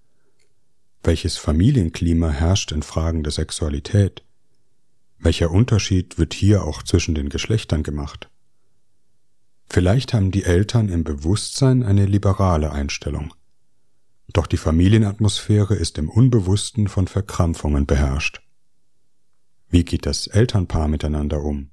Welches 1.04 1.36
Familienklima 1.36 2.30
herrscht 2.30 2.72
in 2.72 2.82
Fragen 2.82 3.22
der 3.22 3.32
Sexualität? 3.32 4.24
Welcher 5.18 5.52
Unterschied 5.52 6.18
wird 6.18 6.34
hier 6.34 6.64
auch 6.64 6.82
zwischen 6.82 7.14
den 7.14 7.28
Geschlechtern 7.28 7.84
gemacht? 7.84 8.28
Vielleicht 9.74 10.14
haben 10.14 10.30
die 10.30 10.44
Eltern 10.44 10.88
im 10.88 11.02
Bewusstsein 11.02 11.82
eine 11.82 12.06
liberale 12.06 12.70
Einstellung. 12.70 13.34
Doch 14.32 14.46
die 14.46 14.56
Familienatmosphäre 14.56 15.74
ist 15.74 15.98
im 15.98 16.08
Unbewussten 16.08 16.86
von 16.86 17.08
Verkrampfungen 17.08 17.84
beherrscht. 17.84 18.40
Wie 19.68 19.84
geht 19.84 20.06
das 20.06 20.28
Elternpaar 20.28 20.86
miteinander 20.86 21.42
um? 21.42 21.72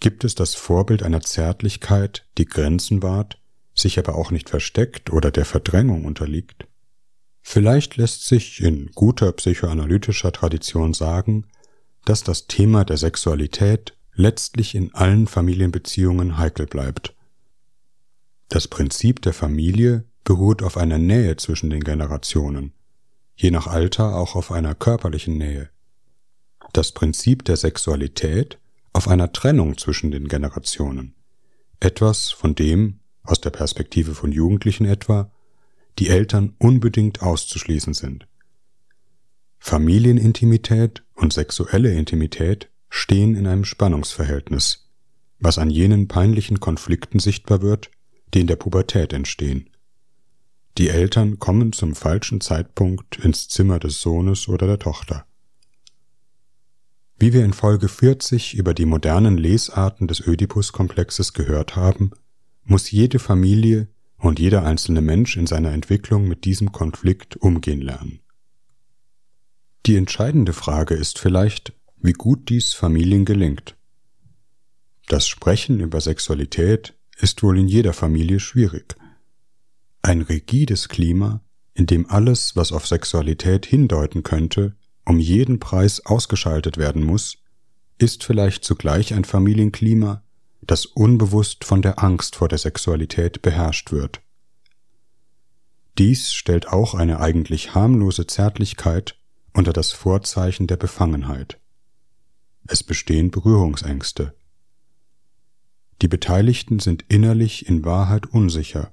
Gibt 0.00 0.24
es 0.24 0.34
das 0.34 0.54
Vorbild 0.54 1.02
einer 1.02 1.20
Zärtlichkeit, 1.20 2.26
die 2.38 2.46
Grenzen 2.46 3.02
wahrt, 3.02 3.42
sich 3.74 3.98
aber 3.98 4.14
auch 4.14 4.30
nicht 4.30 4.48
versteckt 4.48 5.12
oder 5.12 5.30
der 5.30 5.44
Verdrängung 5.44 6.06
unterliegt? 6.06 6.66
Vielleicht 7.42 7.98
lässt 7.98 8.26
sich 8.26 8.62
in 8.62 8.90
guter 8.94 9.32
psychoanalytischer 9.32 10.32
Tradition 10.32 10.94
sagen, 10.94 11.44
dass 12.06 12.22
das 12.22 12.46
Thema 12.46 12.86
der 12.86 12.96
Sexualität 12.96 13.95
letztlich 14.16 14.74
in 14.74 14.94
allen 14.94 15.26
Familienbeziehungen 15.26 16.38
heikel 16.38 16.66
bleibt. 16.66 17.14
Das 18.48 18.66
Prinzip 18.66 19.22
der 19.22 19.32
Familie 19.32 20.04
beruht 20.24 20.62
auf 20.62 20.76
einer 20.76 20.98
Nähe 20.98 21.36
zwischen 21.36 21.70
den 21.70 21.84
Generationen, 21.84 22.72
je 23.36 23.50
nach 23.50 23.66
Alter 23.66 24.16
auch 24.16 24.34
auf 24.34 24.50
einer 24.50 24.74
körperlichen 24.74 25.36
Nähe. 25.36 25.68
Das 26.72 26.92
Prinzip 26.92 27.44
der 27.44 27.56
Sexualität 27.56 28.58
auf 28.92 29.08
einer 29.08 29.32
Trennung 29.32 29.76
zwischen 29.76 30.10
den 30.10 30.26
Generationen. 30.26 31.14
Etwas, 31.80 32.30
von 32.30 32.54
dem, 32.54 33.00
aus 33.22 33.40
der 33.40 33.50
Perspektive 33.50 34.14
von 34.14 34.32
Jugendlichen 34.32 34.86
etwa, 34.86 35.30
die 35.98 36.08
Eltern 36.08 36.54
unbedingt 36.58 37.22
auszuschließen 37.22 37.94
sind. 37.94 38.26
Familienintimität 39.58 41.04
und 41.14 41.32
sexuelle 41.32 41.92
Intimität 41.92 42.70
stehen 42.96 43.34
in 43.34 43.46
einem 43.46 43.64
Spannungsverhältnis, 43.64 44.88
was 45.38 45.58
an 45.58 45.68
jenen 45.68 46.08
peinlichen 46.08 46.60
Konflikten 46.60 47.18
sichtbar 47.18 47.60
wird, 47.60 47.90
die 48.32 48.40
in 48.40 48.46
der 48.46 48.56
Pubertät 48.56 49.12
entstehen. 49.12 49.68
Die 50.78 50.88
Eltern 50.88 51.38
kommen 51.38 51.72
zum 51.72 51.94
falschen 51.94 52.40
Zeitpunkt 52.40 53.18
ins 53.18 53.48
Zimmer 53.48 53.78
des 53.78 54.00
Sohnes 54.00 54.48
oder 54.48 54.66
der 54.66 54.78
Tochter. 54.78 55.26
Wie 57.18 57.32
wir 57.32 57.44
in 57.44 57.52
Folge 57.52 57.88
40 57.88 58.54
über 58.54 58.72
die 58.72 58.86
modernen 58.86 59.36
Lesarten 59.36 60.08
des 60.08 60.26
Ödipus-Komplexes 60.26 61.34
gehört 61.34 61.76
haben, 61.76 62.12
muss 62.64 62.90
jede 62.90 63.18
Familie 63.18 63.88
und 64.16 64.38
jeder 64.38 64.64
einzelne 64.64 65.02
Mensch 65.02 65.36
in 65.36 65.46
seiner 65.46 65.72
Entwicklung 65.72 66.28
mit 66.28 66.44
diesem 66.44 66.72
Konflikt 66.72 67.36
umgehen 67.36 67.82
lernen. 67.82 68.20
Die 69.84 69.96
entscheidende 69.96 70.52
Frage 70.52 70.94
ist 70.94 71.18
vielleicht, 71.18 71.74
wie 71.98 72.12
gut 72.12 72.48
dies 72.48 72.74
Familien 72.74 73.24
gelingt. 73.24 73.76
Das 75.08 75.28
Sprechen 75.28 75.80
über 75.80 76.00
Sexualität 76.00 76.94
ist 77.18 77.42
wohl 77.42 77.58
in 77.58 77.68
jeder 77.68 77.92
Familie 77.92 78.40
schwierig. 78.40 78.96
Ein 80.02 80.22
rigides 80.22 80.88
Klima, 80.88 81.40
in 81.74 81.86
dem 81.86 82.08
alles, 82.10 82.56
was 82.56 82.72
auf 82.72 82.86
Sexualität 82.86 83.66
hindeuten 83.66 84.22
könnte, 84.22 84.74
um 85.04 85.20
jeden 85.20 85.60
Preis 85.60 86.04
ausgeschaltet 86.04 86.76
werden 86.76 87.02
muss, 87.04 87.38
ist 87.98 88.24
vielleicht 88.24 88.64
zugleich 88.64 89.14
ein 89.14 89.24
Familienklima, 89.24 90.22
das 90.62 90.86
unbewusst 90.86 91.64
von 91.64 91.82
der 91.82 92.02
Angst 92.02 92.36
vor 92.36 92.48
der 92.48 92.58
Sexualität 92.58 93.42
beherrscht 93.42 93.92
wird. 93.92 94.20
Dies 95.98 96.32
stellt 96.32 96.68
auch 96.68 96.94
eine 96.94 97.20
eigentlich 97.20 97.74
harmlose 97.74 98.26
Zärtlichkeit 98.26 99.18
unter 99.54 99.72
das 99.72 99.92
Vorzeichen 99.92 100.66
der 100.66 100.76
Befangenheit. 100.76 101.58
Es 102.68 102.82
bestehen 102.82 103.30
Berührungsängste. 103.30 104.34
Die 106.02 106.08
Beteiligten 106.08 106.78
sind 106.78 107.04
innerlich 107.08 107.68
in 107.68 107.84
Wahrheit 107.84 108.26
unsicher, 108.26 108.92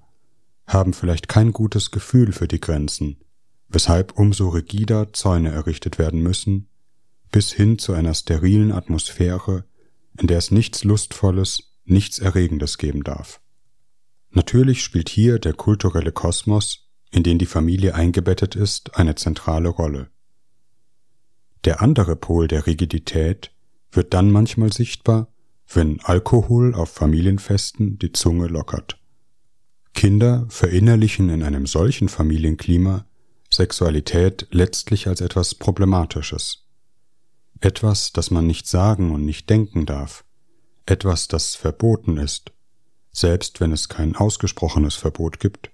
haben 0.66 0.94
vielleicht 0.94 1.28
kein 1.28 1.52
gutes 1.52 1.92
Gefühl 1.92 2.32
für 2.32 2.48
die 2.48 2.62
Grenzen, 2.62 3.18
weshalb 3.68 4.18
umso 4.18 4.50
rigider 4.50 5.12
Zäune 5.12 5.52
errichtet 5.52 5.98
werden 5.98 6.22
müssen, 6.22 6.70
bis 7.32 7.52
hin 7.52 7.80
zu 7.80 7.94
einer 7.94 8.14
sterilen 8.14 8.72
Atmosphäre, 8.72 9.66
in 10.18 10.28
der 10.28 10.38
es 10.38 10.52
nichts 10.52 10.84
Lustvolles, 10.84 11.74
nichts 11.84 12.20
Erregendes 12.20 12.78
geben 12.78 13.04
darf. 13.04 13.42
Natürlich 14.30 14.84
spielt 14.84 15.10
hier 15.10 15.40
der 15.40 15.54
kulturelle 15.54 16.12
Kosmos, 16.12 16.90
in 17.12 17.24
den 17.24 17.38
die 17.38 17.46
Familie 17.46 17.96
eingebettet 17.96 18.56
ist, 18.56 18.96
eine 18.96 19.16
zentrale 19.16 19.70
Rolle. 19.70 20.10
Der 21.66 21.82
andere 21.82 22.16
Pol 22.16 22.48
der 22.48 22.66
Rigidität 22.66 23.52
wird 23.96 24.14
dann 24.14 24.32
manchmal 24.32 24.72
sichtbar, 24.72 25.28
wenn 25.72 26.00
Alkohol 26.02 26.74
auf 26.74 26.90
Familienfesten 26.90 27.98
die 28.00 28.12
Zunge 28.12 28.48
lockert. 28.48 29.00
Kinder 29.94 30.46
verinnerlichen 30.50 31.30
in 31.30 31.44
einem 31.44 31.66
solchen 31.66 32.10
Familienklima 32.10 33.06
Sexualität 33.52 34.48
letztlich 34.52 35.08
als 35.08 35.22
etwas 35.22 35.56
Problematisches. 35.56 36.66
Etwas, 37.62 38.12
das 38.12 38.32
man 38.32 38.48
nicht 38.48 38.68
sagen 38.68 39.12
und 39.12 39.26
nicht 39.26 39.50
denken 39.50 39.86
darf. 39.86 40.26
Etwas, 40.86 41.28
das 41.28 41.56
verboten 41.56 42.18
ist, 42.18 42.52
selbst 43.12 43.62
wenn 43.62 43.72
es 43.72 43.90
kein 43.90 44.16
ausgesprochenes 44.16 44.96
Verbot 44.96 45.40
gibt. 45.40 45.72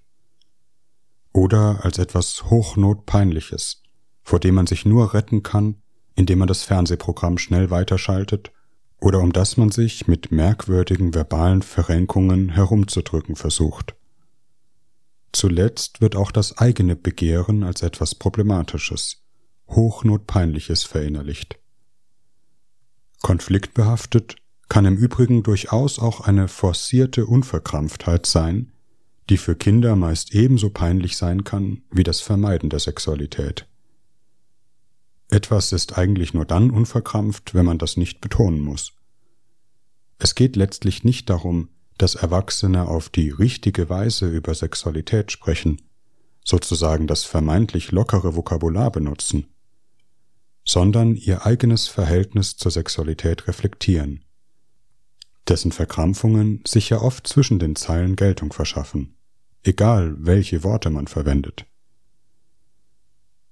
Oder 1.31 1.83
als 1.83 1.97
etwas 1.97 2.49
hochnotpeinliches, 2.49 3.81
vor 4.23 4.39
dem 4.39 4.55
man 4.55 4.67
sich 4.67 4.85
nur 4.85 5.13
retten 5.13 5.41
kann, 5.41 5.81
indem 6.15 6.39
man 6.39 6.47
das 6.47 6.63
Fernsehprogramm 6.63 7.37
schnell 7.37 7.69
weiterschaltet 7.69 8.51
oder 8.99 9.19
um 9.19 9.31
das 9.31 9.57
man 9.57 9.71
sich 9.71 10.07
mit 10.07 10.31
merkwürdigen 10.31 11.13
verbalen 11.13 11.61
Verrenkungen 11.61 12.49
herumzudrücken 12.49 13.35
versucht. 13.35 13.95
Zuletzt 15.31 16.01
wird 16.01 16.15
auch 16.15 16.31
das 16.31 16.57
eigene 16.57 16.95
Begehren 16.95 17.63
als 17.63 17.81
etwas 17.81 18.15
Problematisches, 18.15 19.21
Hochnotpeinliches 19.69 20.83
verinnerlicht. 20.83 21.59
Konfliktbehaftet 23.21 24.35
kann 24.69 24.85
im 24.85 24.97
Übrigen 24.97 25.43
durchaus 25.43 25.99
auch 25.99 26.21
eine 26.21 26.47
forcierte 26.47 27.25
Unverkrampftheit 27.25 28.25
sein, 28.25 28.71
die 29.29 29.37
für 29.37 29.55
Kinder 29.55 29.95
meist 29.95 30.33
ebenso 30.33 30.69
peinlich 30.69 31.17
sein 31.17 31.43
kann 31.43 31.83
wie 31.91 32.03
das 32.03 32.21
Vermeiden 32.21 32.69
der 32.69 32.79
Sexualität. 32.79 33.67
Etwas 35.29 35.71
ist 35.71 35.97
eigentlich 35.97 36.33
nur 36.33 36.45
dann 36.45 36.71
unverkrampft, 36.71 37.53
wenn 37.53 37.65
man 37.65 37.77
das 37.77 37.97
nicht 37.97 38.19
betonen 38.19 38.61
muss. 38.61 38.93
Es 40.17 40.35
geht 40.35 40.55
letztlich 40.55 41.03
nicht 41.03 41.29
darum, 41.29 41.69
dass 41.97 42.15
Erwachsene 42.15 42.87
auf 42.87 43.09
die 43.09 43.29
richtige 43.29 43.89
Weise 43.89 44.27
über 44.27 44.55
Sexualität 44.55 45.31
sprechen, 45.31 45.81
sozusagen 46.43 47.05
das 47.05 47.23
vermeintlich 47.25 47.91
lockere 47.91 48.35
Vokabular 48.35 48.91
benutzen, 48.91 49.47
sondern 50.65 51.15
ihr 51.15 51.45
eigenes 51.45 51.87
Verhältnis 51.87 52.57
zur 52.57 52.71
Sexualität 52.71 53.47
reflektieren, 53.47 54.23
dessen 55.47 55.71
Verkrampfungen 55.71 56.63
sich 56.65 56.89
ja 56.89 57.01
oft 57.01 57.27
zwischen 57.27 57.59
den 57.59 57.75
Zeilen 57.75 58.15
Geltung 58.15 58.51
verschaffen, 58.51 59.15
egal 59.63 60.15
welche 60.19 60.63
Worte 60.63 60.89
man 60.89 61.07
verwendet. 61.07 61.65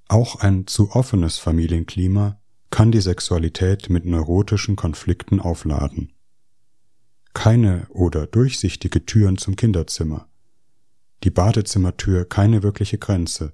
Auch 0.08 0.38
ein 0.38 0.68
zu 0.68 0.92
offenes 0.92 1.38
Familienklima 1.38 2.40
kann 2.70 2.92
die 2.92 3.02
Sexualität 3.02 3.90
mit 3.90 4.06
neurotischen 4.06 4.76
Konflikten 4.76 5.40
aufladen 5.40 6.14
keine 7.38 7.86
oder 7.90 8.26
durchsichtige 8.26 9.06
Türen 9.06 9.38
zum 9.38 9.56
Kinderzimmer, 9.56 10.28
die 11.24 11.30
Badezimmertür 11.30 12.26
keine 12.26 12.64
wirkliche 12.64 12.98
Grenze, 12.98 13.54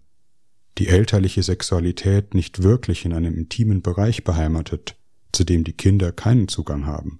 die 0.77 0.87
elterliche 0.87 1.43
Sexualität 1.43 2.33
nicht 2.33 2.63
wirklich 2.63 3.03
in 3.03 3.11
einem 3.11 3.37
intimen 3.37 3.81
Bereich 3.81 4.23
beheimatet, 4.23 4.95
zu 5.33 5.43
dem 5.43 5.65
die 5.65 5.73
Kinder 5.73 6.13
keinen 6.13 6.47
Zugang 6.47 6.85
haben. 6.85 7.19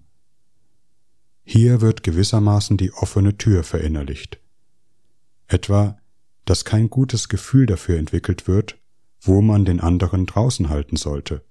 Hier 1.43 1.82
wird 1.82 2.02
gewissermaßen 2.02 2.78
die 2.78 2.93
offene 2.93 3.38
Tür 3.38 3.65
verinnerlicht. 3.65 4.39
Etwa, 5.48 5.98
dass 6.46 6.63
kein 6.63 6.89
gutes 6.89 7.28
Gefühl 7.28 7.65
dafür 7.65 7.98
entwickelt 7.98 8.48
wird, 8.48 8.80
wo 9.23 9.41
man 9.41 9.65
den 9.65 9.79
anderen 9.79 10.25
draußen 10.25 10.69
halten 10.69 10.97
sollte, 10.97 11.43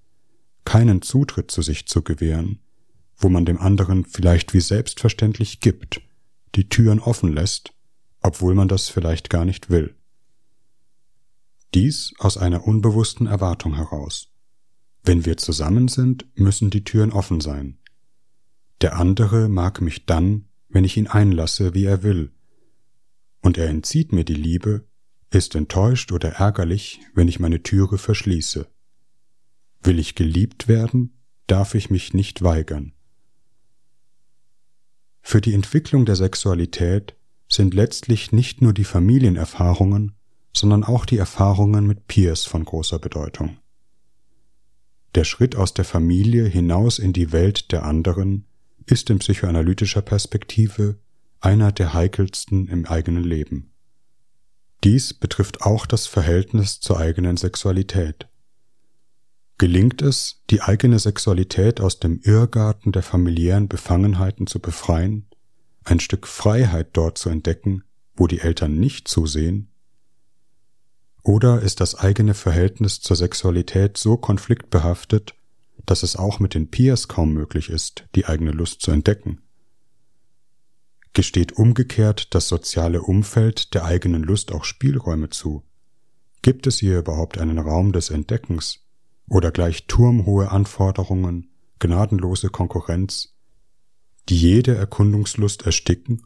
keinen 0.64 1.02
Zutritt 1.02 1.50
zu 1.50 1.62
sich 1.62 1.86
zu 1.86 2.02
gewähren, 2.02 2.60
wo 3.16 3.28
man 3.28 3.44
dem 3.44 3.58
anderen 3.58 4.04
vielleicht 4.04 4.52
wie 4.52 4.60
selbstverständlich 4.60 5.60
gibt, 5.60 6.02
die 6.54 6.68
Türen 6.68 7.00
offen 7.00 7.32
lässt, 7.32 7.72
obwohl 8.20 8.54
man 8.54 8.68
das 8.68 8.88
vielleicht 8.88 9.30
gar 9.30 9.44
nicht 9.44 9.70
will. 9.70 9.94
Dies 11.74 12.12
aus 12.18 12.36
einer 12.36 12.66
unbewussten 12.66 13.26
Erwartung 13.26 13.74
heraus. 13.76 14.28
Wenn 15.02 15.24
wir 15.24 15.38
zusammen 15.38 15.88
sind, 15.88 16.26
müssen 16.34 16.70
die 16.70 16.84
Türen 16.84 17.12
offen 17.12 17.40
sein. 17.40 17.78
Der 18.82 18.96
andere 18.96 19.48
mag 19.48 19.80
mich 19.80 20.04
dann, 20.04 20.44
wenn 20.68 20.84
ich 20.84 20.96
ihn 20.96 21.06
einlasse, 21.06 21.74
wie 21.74 21.84
er 21.84 22.02
will, 22.02 22.32
und 23.40 23.58
er 23.58 23.68
entzieht 23.68 24.12
mir 24.12 24.24
die 24.24 24.34
Liebe, 24.34 24.84
ist 25.34 25.54
enttäuscht 25.54 26.12
oder 26.12 26.30
ärgerlich, 26.32 27.00
wenn 27.14 27.28
ich 27.28 27.40
meine 27.40 27.62
Türe 27.62 27.98
verschließe. 27.98 28.66
Will 29.82 29.98
ich 29.98 30.14
geliebt 30.14 30.68
werden, 30.68 31.14
darf 31.46 31.74
ich 31.74 31.90
mich 31.90 32.14
nicht 32.14 32.42
weigern. 32.42 32.92
Für 35.20 35.40
die 35.40 35.54
Entwicklung 35.54 36.04
der 36.04 36.16
Sexualität 36.16 37.16
sind 37.48 37.74
letztlich 37.74 38.32
nicht 38.32 38.60
nur 38.62 38.72
die 38.72 38.84
Familienerfahrungen, 38.84 40.12
sondern 40.52 40.84
auch 40.84 41.06
die 41.06 41.18
Erfahrungen 41.18 41.86
mit 41.86 42.06
Peers 42.06 42.44
von 42.44 42.64
großer 42.64 42.98
Bedeutung. 42.98 43.58
Der 45.14 45.24
Schritt 45.24 45.56
aus 45.56 45.74
der 45.74 45.84
Familie 45.84 46.46
hinaus 46.46 46.98
in 46.98 47.12
die 47.12 47.32
Welt 47.32 47.72
der 47.72 47.84
anderen 47.84 48.46
ist 48.86 49.10
in 49.10 49.18
psychoanalytischer 49.18 50.02
Perspektive 50.02 50.98
einer 51.40 51.72
der 51.72 51.92
heikelsten 51.92 52.68
im 52.68 52.86
eigenen 52.86 53.24
Leben. 53.24 53.71
Dies 54.84 55.14
betrifft 55.14 55.62
auch 55.62 55.86
das 55.86 56.06
Verhältnis 56.06 56.80
zur 56.80 56.98
eigenen 56.98 57.36
Sexualität. 57.36 58.26
Gelingt 59.58 60.02
es, 60.02 60.42
die 60.50 60.60
eigene 60.60 60.98
Sexualität 60.98 61.80
aus 61.80 62.00
dem 62.00 62.20
Irrgarten 62.24 62.90
der 62.90 63.04
familiären 63.04 63.68
Befangenheiten 63.68 64.48
zu 64.48 64.58
befreien, 64.58 65.28
ein 65.84 66.00
Stück 66.00 66.26
Freiheit 66.26 66.88
dort 66.94 67.16
zu 67.16 67.28
entdecken, 67.28 67.84
wo 68.16 68.26
die 68.26 68.40
Eltern 68.40 68.80
nicht 68.80 69.06
zusehen? 69.06 69.68
Oder 71.22 71.62
ist 71.62 71.80
das 71.80 71.94
eigene 71.94 72.34
Verhältnis 72.34 73.00
zur 73.00 73.16
Sexualität 73.16 73.96
so 73.96 74.16
konfliktbehaftet, 74.16 75.34
dass 75.86 76.02
es 76.02 76.16
auch 76.16 76.40
mit 76.40 76.54
den 76.54 76.68
Peers 76.68 77.06
kaum 77.06 77.32
möglich 77.32 77.70
ist, 77.70 78.04
die 78.16 78.26
eigene 78.26 78.50
Lust 78.50 78.80
zu 78.80 78.90
entdecken? 78.90 79.40
Gesteht 81.14 81.52
umgekehrt 81.52 82.34
das 82.34 82.48
soziale 82.48 83.02
Umfeld 83.02 83.74
der 83.74 83.84
eigenen 83.84 84.22
Lust 84.22 84.50
auch 84.52 84.64
Spielräume 84.64 85.28
zu? 85.28 85.62
Gibt 86.40 86.66
es 86.66 86.78
hier 86.78 86.98
überhaupt 86.98 87.38
einen 87.38 87.58
Raum 87.58 87.92
des 87.92 88.08
Entdeckens, 88.08 88.80
oder 89.28 89.50
gleich 89.50 89.86
turmhohe 89.86 90.50
Anforderungen, 90.50 91.50
gnadenlose 91.78 92.48
Konkurrenz, 92.48 93.34
die 94.28 94.36
jede 94.36 94.74
Erkundungslust 94.74 95.66
ersticken? 95.66 96.22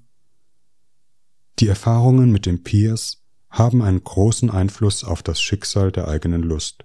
Die 1.58 1.66
Erfahrungen 1.66 2.30
mit 2.30 2.46
dem 2.46 2.62
Peers 2.62 3.24
haben 3.50 3.82
einen 3.82 4.04
großen 4.04 4.50
Einfluss 4.50 5.02
auf 5.02 5.22
das 5.22 5.40
Schicksal 5.40 5.90
der 5.90 6.06
eigenen 6.06 6.42
Lust. 6.42 6.84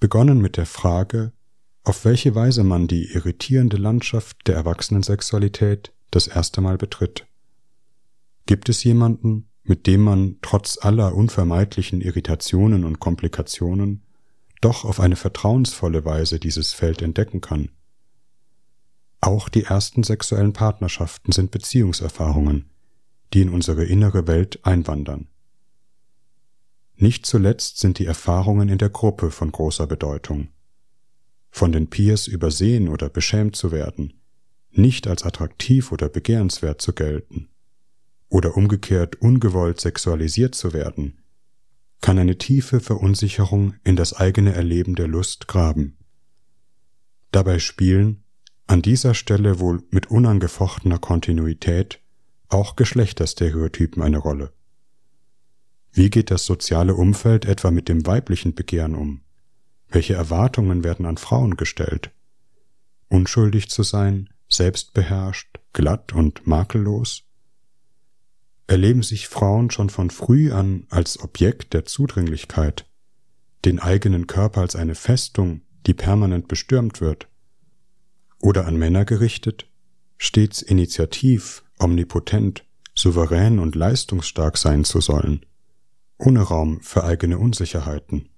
Begonnen 0.00 0.40
mit 0.40 0.56
der 0.56 0.66
Frage, 0.66 1.32
auf 1.84 2.04
welche 2.04 2.34
Weise 2.34 2.64
man 2.64 2.88
die 2.88 3.12
irritierende 3.12 3.76
Landschaft 3.76 4.46
der 4.46 4.56
Erwachsenensexualität 4.56 5.93
das 6.14 6.26
erste 6.26 6.60
Mal 6.60 6.78
betritt. 6.78 7.26
Gibt 8.46 8.68
es 8.68 8.84
jemanden, 8.84 9.48
mit 9.62 9.86
dem 9.86 10.02
man 10.02 10.36
trotz 10.42 10.78
aller 10.80 11.14
unvermeidlichen 11.14 12.00
Irritationen 12.00 12.84
und 12.84 13.00
Komplikationen 13.00 14.02
doch 14.60 14.84
auf 14.84 15.00
eine 15.00 15.16
vertrauensvolle 15.16 16.04
Weise 16.04 16.38
dieses 16.38 16.72
Feld 16.72 17.02
entdecken 17.02 17.40
kann? 17.40 17.70
Auch 19.20 19.48
die 19.48 19.64
ersten 19.64 20.02
sexuellen 20.02 20.52
Partnerschaften 20.52 21.32
sind 21.32 21.50
Beziehungserfahrungen, 21.50 22.70
die 23.32 23.40
in 23.40 23.48
unsere 23.48 23.84
innere 23.84 24.26
Welt 24.26 24.64
einwandern. 24.66 25.28
Nicht 26.96 27.26
zuletzt 27.26 27.78
sind 27.78 27.98
die 27.98 28.06
Erfahrungen 28.06 28.68
in 28.68 28.78
der 28.78 28.90
Gruppe 28.90 29.30
von 29.30 29.50
großer 29.50 29.86
Bedeutung. 29.86 30.48
Von 31.50 31.72
den 31.72 31.88
Peers 31.88 32.26
übersehen 32.26 32.88
oder 32.88 33.08
beschämt 33.08 33.56
zu 33.56 33.72
werden, 33.72 34.12
nicht 34.78 35.06
als 35.06 35.24
attraktiv 35.24 35.92
oder 35.92 36.08
begehrenswert 36.08 36.80
zu 36.80 36.92
gelten, 36.92 37.48
oder 38.28 38.56
umgekehrt 38.56 39.16
ungewollt 39.16 39.80
sexualisiert 39.80 40.54
zu 40.54 40.72
werden, 40.72 41.22
kann 42.00 42.18
eine 42.18 42.36
tiefe 42.36 42.80
Verunsicherung 42.80 43.74
in 43.84 43.96
das 43.96 44.12
eigene 44.12 44.52
Erleben 44.52 44.94
der 44.94 45.08
Lust 45.08 45.48
graben. 45.48 45.96
Dabei 47.30 47.58
spielen, 47.58 48.24
an 48.66 48.82
dieser 48.82 49.14
Stelle 49.14 49.60
wohl 49.60 49.82
mit 49.90 50.10
unangefochtener 50.10 50.98
Kontinuität, 50.98 52.00
auch 52.48 52.76
Geschlechterstereotypen 52.76 54.02
eine 54.02 54.18
Rolle. 54.18 54.52
Wie 55.92 56.10
geht 56.10 56.30
das 56.30 56.44
soziale 56.44 56.94
Umfeld 56.94 57.44
etwa 57.44 57.70
mit 57.70 57.88
dem 57.88 58.04
weiblichen 58.06 58.54
Begehren 58.54 58.94
um? 58.94 59.20
Welche 59.88 60.14
Erwartungen 60.14 60.82
werden 60.82 61.06
an 61.06 61.18
Frauen 61.18 61.56
gestellt? 61.56 62.10
Unschuldig 63.08 63.68
zu 63.70 63.84
sein, 63.84 64.28
selbstbeherrscht, 64.56 65.60
glatt 65.72 66.12
und 66.12 66.46
makellos? 66.46 67.24
Erleben 68.66 69.02
sich 69.02 69.28
Frauen 69.28 69.70
schon 69.70 69.90
von 69.90 70.10
früh 70.10 70.52
an 70.52 70.86
als 70.90 71.20
Objekt 71.20 71.74
der 71.74 71.84
Zudringlichkeit, 71.84 72.86
den 73.64 73.78
eigenen 73.78 74.26
Körper 74.26 74.62
als 74.62 74.76
eine 74.76 74.94
Festung, 74.94 75.62
die 75.86 75.94
permanent 75.94 76.48
bestürmt 76.48 77.00
wird? 77.00 77.28
Oder 78.40 78.66
an 78.66 78.76
Männer 78.76 79.04
gerichtet, 79.04 79.66
stets 80.16 80.62
initiativ, 80.62 81.64
omnipotent, 81.78 82.64
souverän 82.94 83.58
und 83.58 83.74
leistungsstark 83.74 84.56
sein 84.56 84.84
zu 84.84 85.00
sollen, 85.00 85.44
ohne 86.18 86.40
Raum 86.40 86.80
für 86.80 87.04
eigene 87.04 87.38
Unsicherheiten. 87.38 88.28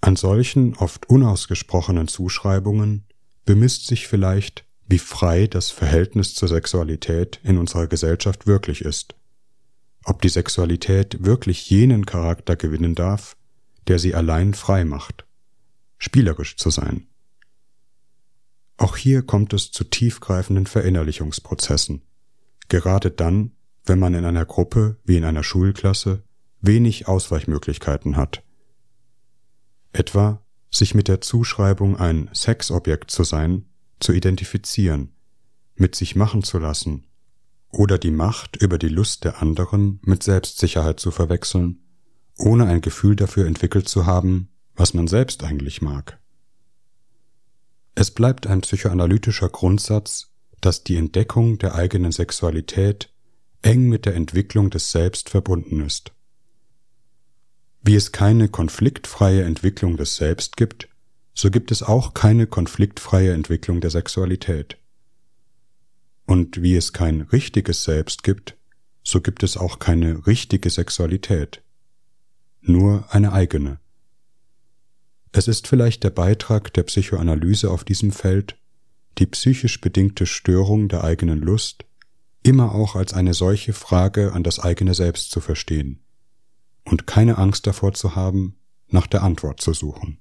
An 0.00 0.16
solchen 0.16 0.74
oft 0.76 1.08
unausgesprochenen 1.08 2.08
Zuschreibungen 2.08 3.06
bemisst 3.44 3.86
sich 3.86 4.08
vielleicht, 4.08 4.64
wie 4.90 4.98
frei 4.98 5.46
das 5.46 5.70
Verhältnis 5.70 6.34
zur 6.34 6.48
Sexualität 6.48 7.40
in 7.44 7.58
unserer 7.58 7.86
Gesellschaft 7.86 8.48
wirklich 8.48 8.84
ist, 8.84 9.14
ob 10.04 10.20
die 10.20 10.28
Sexualität 10.28 11.24
wirklich 11.24 11.70
jenen 11.70 12.06
Charakter 12.06 12.56
gewinnen 12.56 12.96
darf, 12.96 13.36
der 13.86 14.00
sie 14.00 14.16
allein 14.16 14.52
frei 14.52 14.84
macht, 14.84 15.26
spielerisch 15.96 16.56
zu 16.56 16.70
sein. 16.70 17.06
Auch 18.78 18.96
hier 18.96 19.22
kommt 19.22 19.52
es 19.52 19.70
zu 19.70 19.84
tiefgreifenden 19.84 20.66
Verinnerlichungsprozessen, 20.66 22.02
gerade 22.68 23.12
dann, 23.12 23.52
wenn 23.84 24.00
man 24.00 24.14
in 24.14 24.24
einer 24.24 24.44
Gruppe 24.44 24.96
wie 25.04 25.16
in 25.16 25.24
einer 25.24 25.44
Schulklasse 25.44 26.24
wenig 26.60 27.06
Ausweichmöglichkeiten 27.06 28.16
hat. 28.16 28.42
Etwa 29.92 30.42
sich 30.70 30.94
mit 30.94 31.06
der 31.08 31.20
Zuschreibung 31.20 31.96
ein 31.96 32.28
Sexobjekt 32.32 33.10
zu 33.10 33.22
sein, 33.22 33.66
zu 34.00 34.12
identifizieren, 34.12 35.12
mit 35.76 35.94
sich 35.94 36.16
machen 36.16 36.42
zu 36.42 36.58
lassen 36.58 37.04
oder 37.70 37.98
die 37.98 38.10
Macht 38.10 38.56
über 38.56 38.78
die 38.78 38.88
Lust 38.88 39.24
der 39.24 39.40
anderen 39.40 40.00
mit 40.02 40.22
Selbstsicherheit 40.22 41.00
zu 41.00 41.10
verwechseln, 41.10 41.80
ohne 42.36 42.66
ein 42.66 42.80
Gefühl 42.80 43.16
dafür 43.16 43.46
entwickelt 43.46 43.88
zu 43.88 44.06
haben, 44.06 44.48
was 44.74 44.94
man 44.94 45.06
selbst 45.06 45.44
eigentlich 45.44 45.82
mag. 45.82 46.18
Es 47.94 48.10
bleibt 48.10 48.46
ein 48.46 48.62
psychoanalytischer 48.62 49.48
Grundsatz, 49.48 50.28
dass 50.60 50.84
die 50.84 50.96
Entdeckung 50.96 51.58
der 51.58 51.74
eigenen 51.74 52.12
Sexualität 52.12 53.12
eng 53.62 53.88
mit 53.88 54.06
der 54.06 54.14
Entwicklung 54.14 54.70
des 54.70 54.90
Selbst 54.90 55.28
verbunden 55.28 55.80
ist. 55.80 56.12
Wie 57.82 57.94
es 57.94 58.12
keine 58.12 58.48
konfliktfreie 58.48 59.42
Entwicklung 59.42 59.96
des 59.96 60.16
Selbst 60.16 60.56
gibt, 60.56 60.88
so 61.34 61.50
gibt 61.50 61.70
es 61.70 61.82
auch 61.82 62.14
keine 62.14 62.46
konfliktfreie 62.46 63.32
Entwicklung 63.32 63.80
der 63.80 63.90
Sexualität. 63.90 64.76
Und 66.26 66.62
wie 66.62 66.76
es 66.76 66.92
kein 66.92 67.22
richtiges 67.22 67.84
Selbst 67.84 68.22
gibt, 68.22 68.56
so 69.02 69.20
gibt 69.20 69.42
es 69.42 69.56
auch 69.56 69.78
keine 69.78 70.26
richtige 70.26 70.70
Sexualität, 70.70 71.62
nur 72.60 73.04
eine 73.10 73.32
eigene. 73.32 73.80
Es 75.32 75.48
ist 75.48 75.66
vielleicht 75.66 76.04
der 76.04 76.10
Beitrag 76.10 76.72
der 76.74 76.82
Psychoanalyse 76.82 77.70
auf 77.70 77.84
diesem 77.84 78.12
Feld, 78.12 78.56
die 79.18 79.26
psychisch 79.26 79.80
bedingte 79.80 80.26
Störung 80.26 80.88
der 80.88 81.04
eigenen 81.04 81.40
Lust 81.40 81.84
immer 82.42 82.74
auch 82.74 82.96
als 82.96 83.12
eine 83.12 83.34
solche 83.34 83.72
Frage 83.72 84.32
an 84.32 84.42
das 84.42 84.58
eigene 84.58 84.94
Selbst 84.94 85.30
zu 85.30 85.40
verstehen 85.40 86.00
und 86.84 87.06
keine 87.06 87.38
Angst 87.38 87.66
davor 87.66 87.92
zu 87.92 88.16
haben, 88.16 88.56
nach 88.88 89.06
der 89.06 89.22
Antwort 89.22 89.60
zu 89.60 89.72
suchen. 89.72 90.18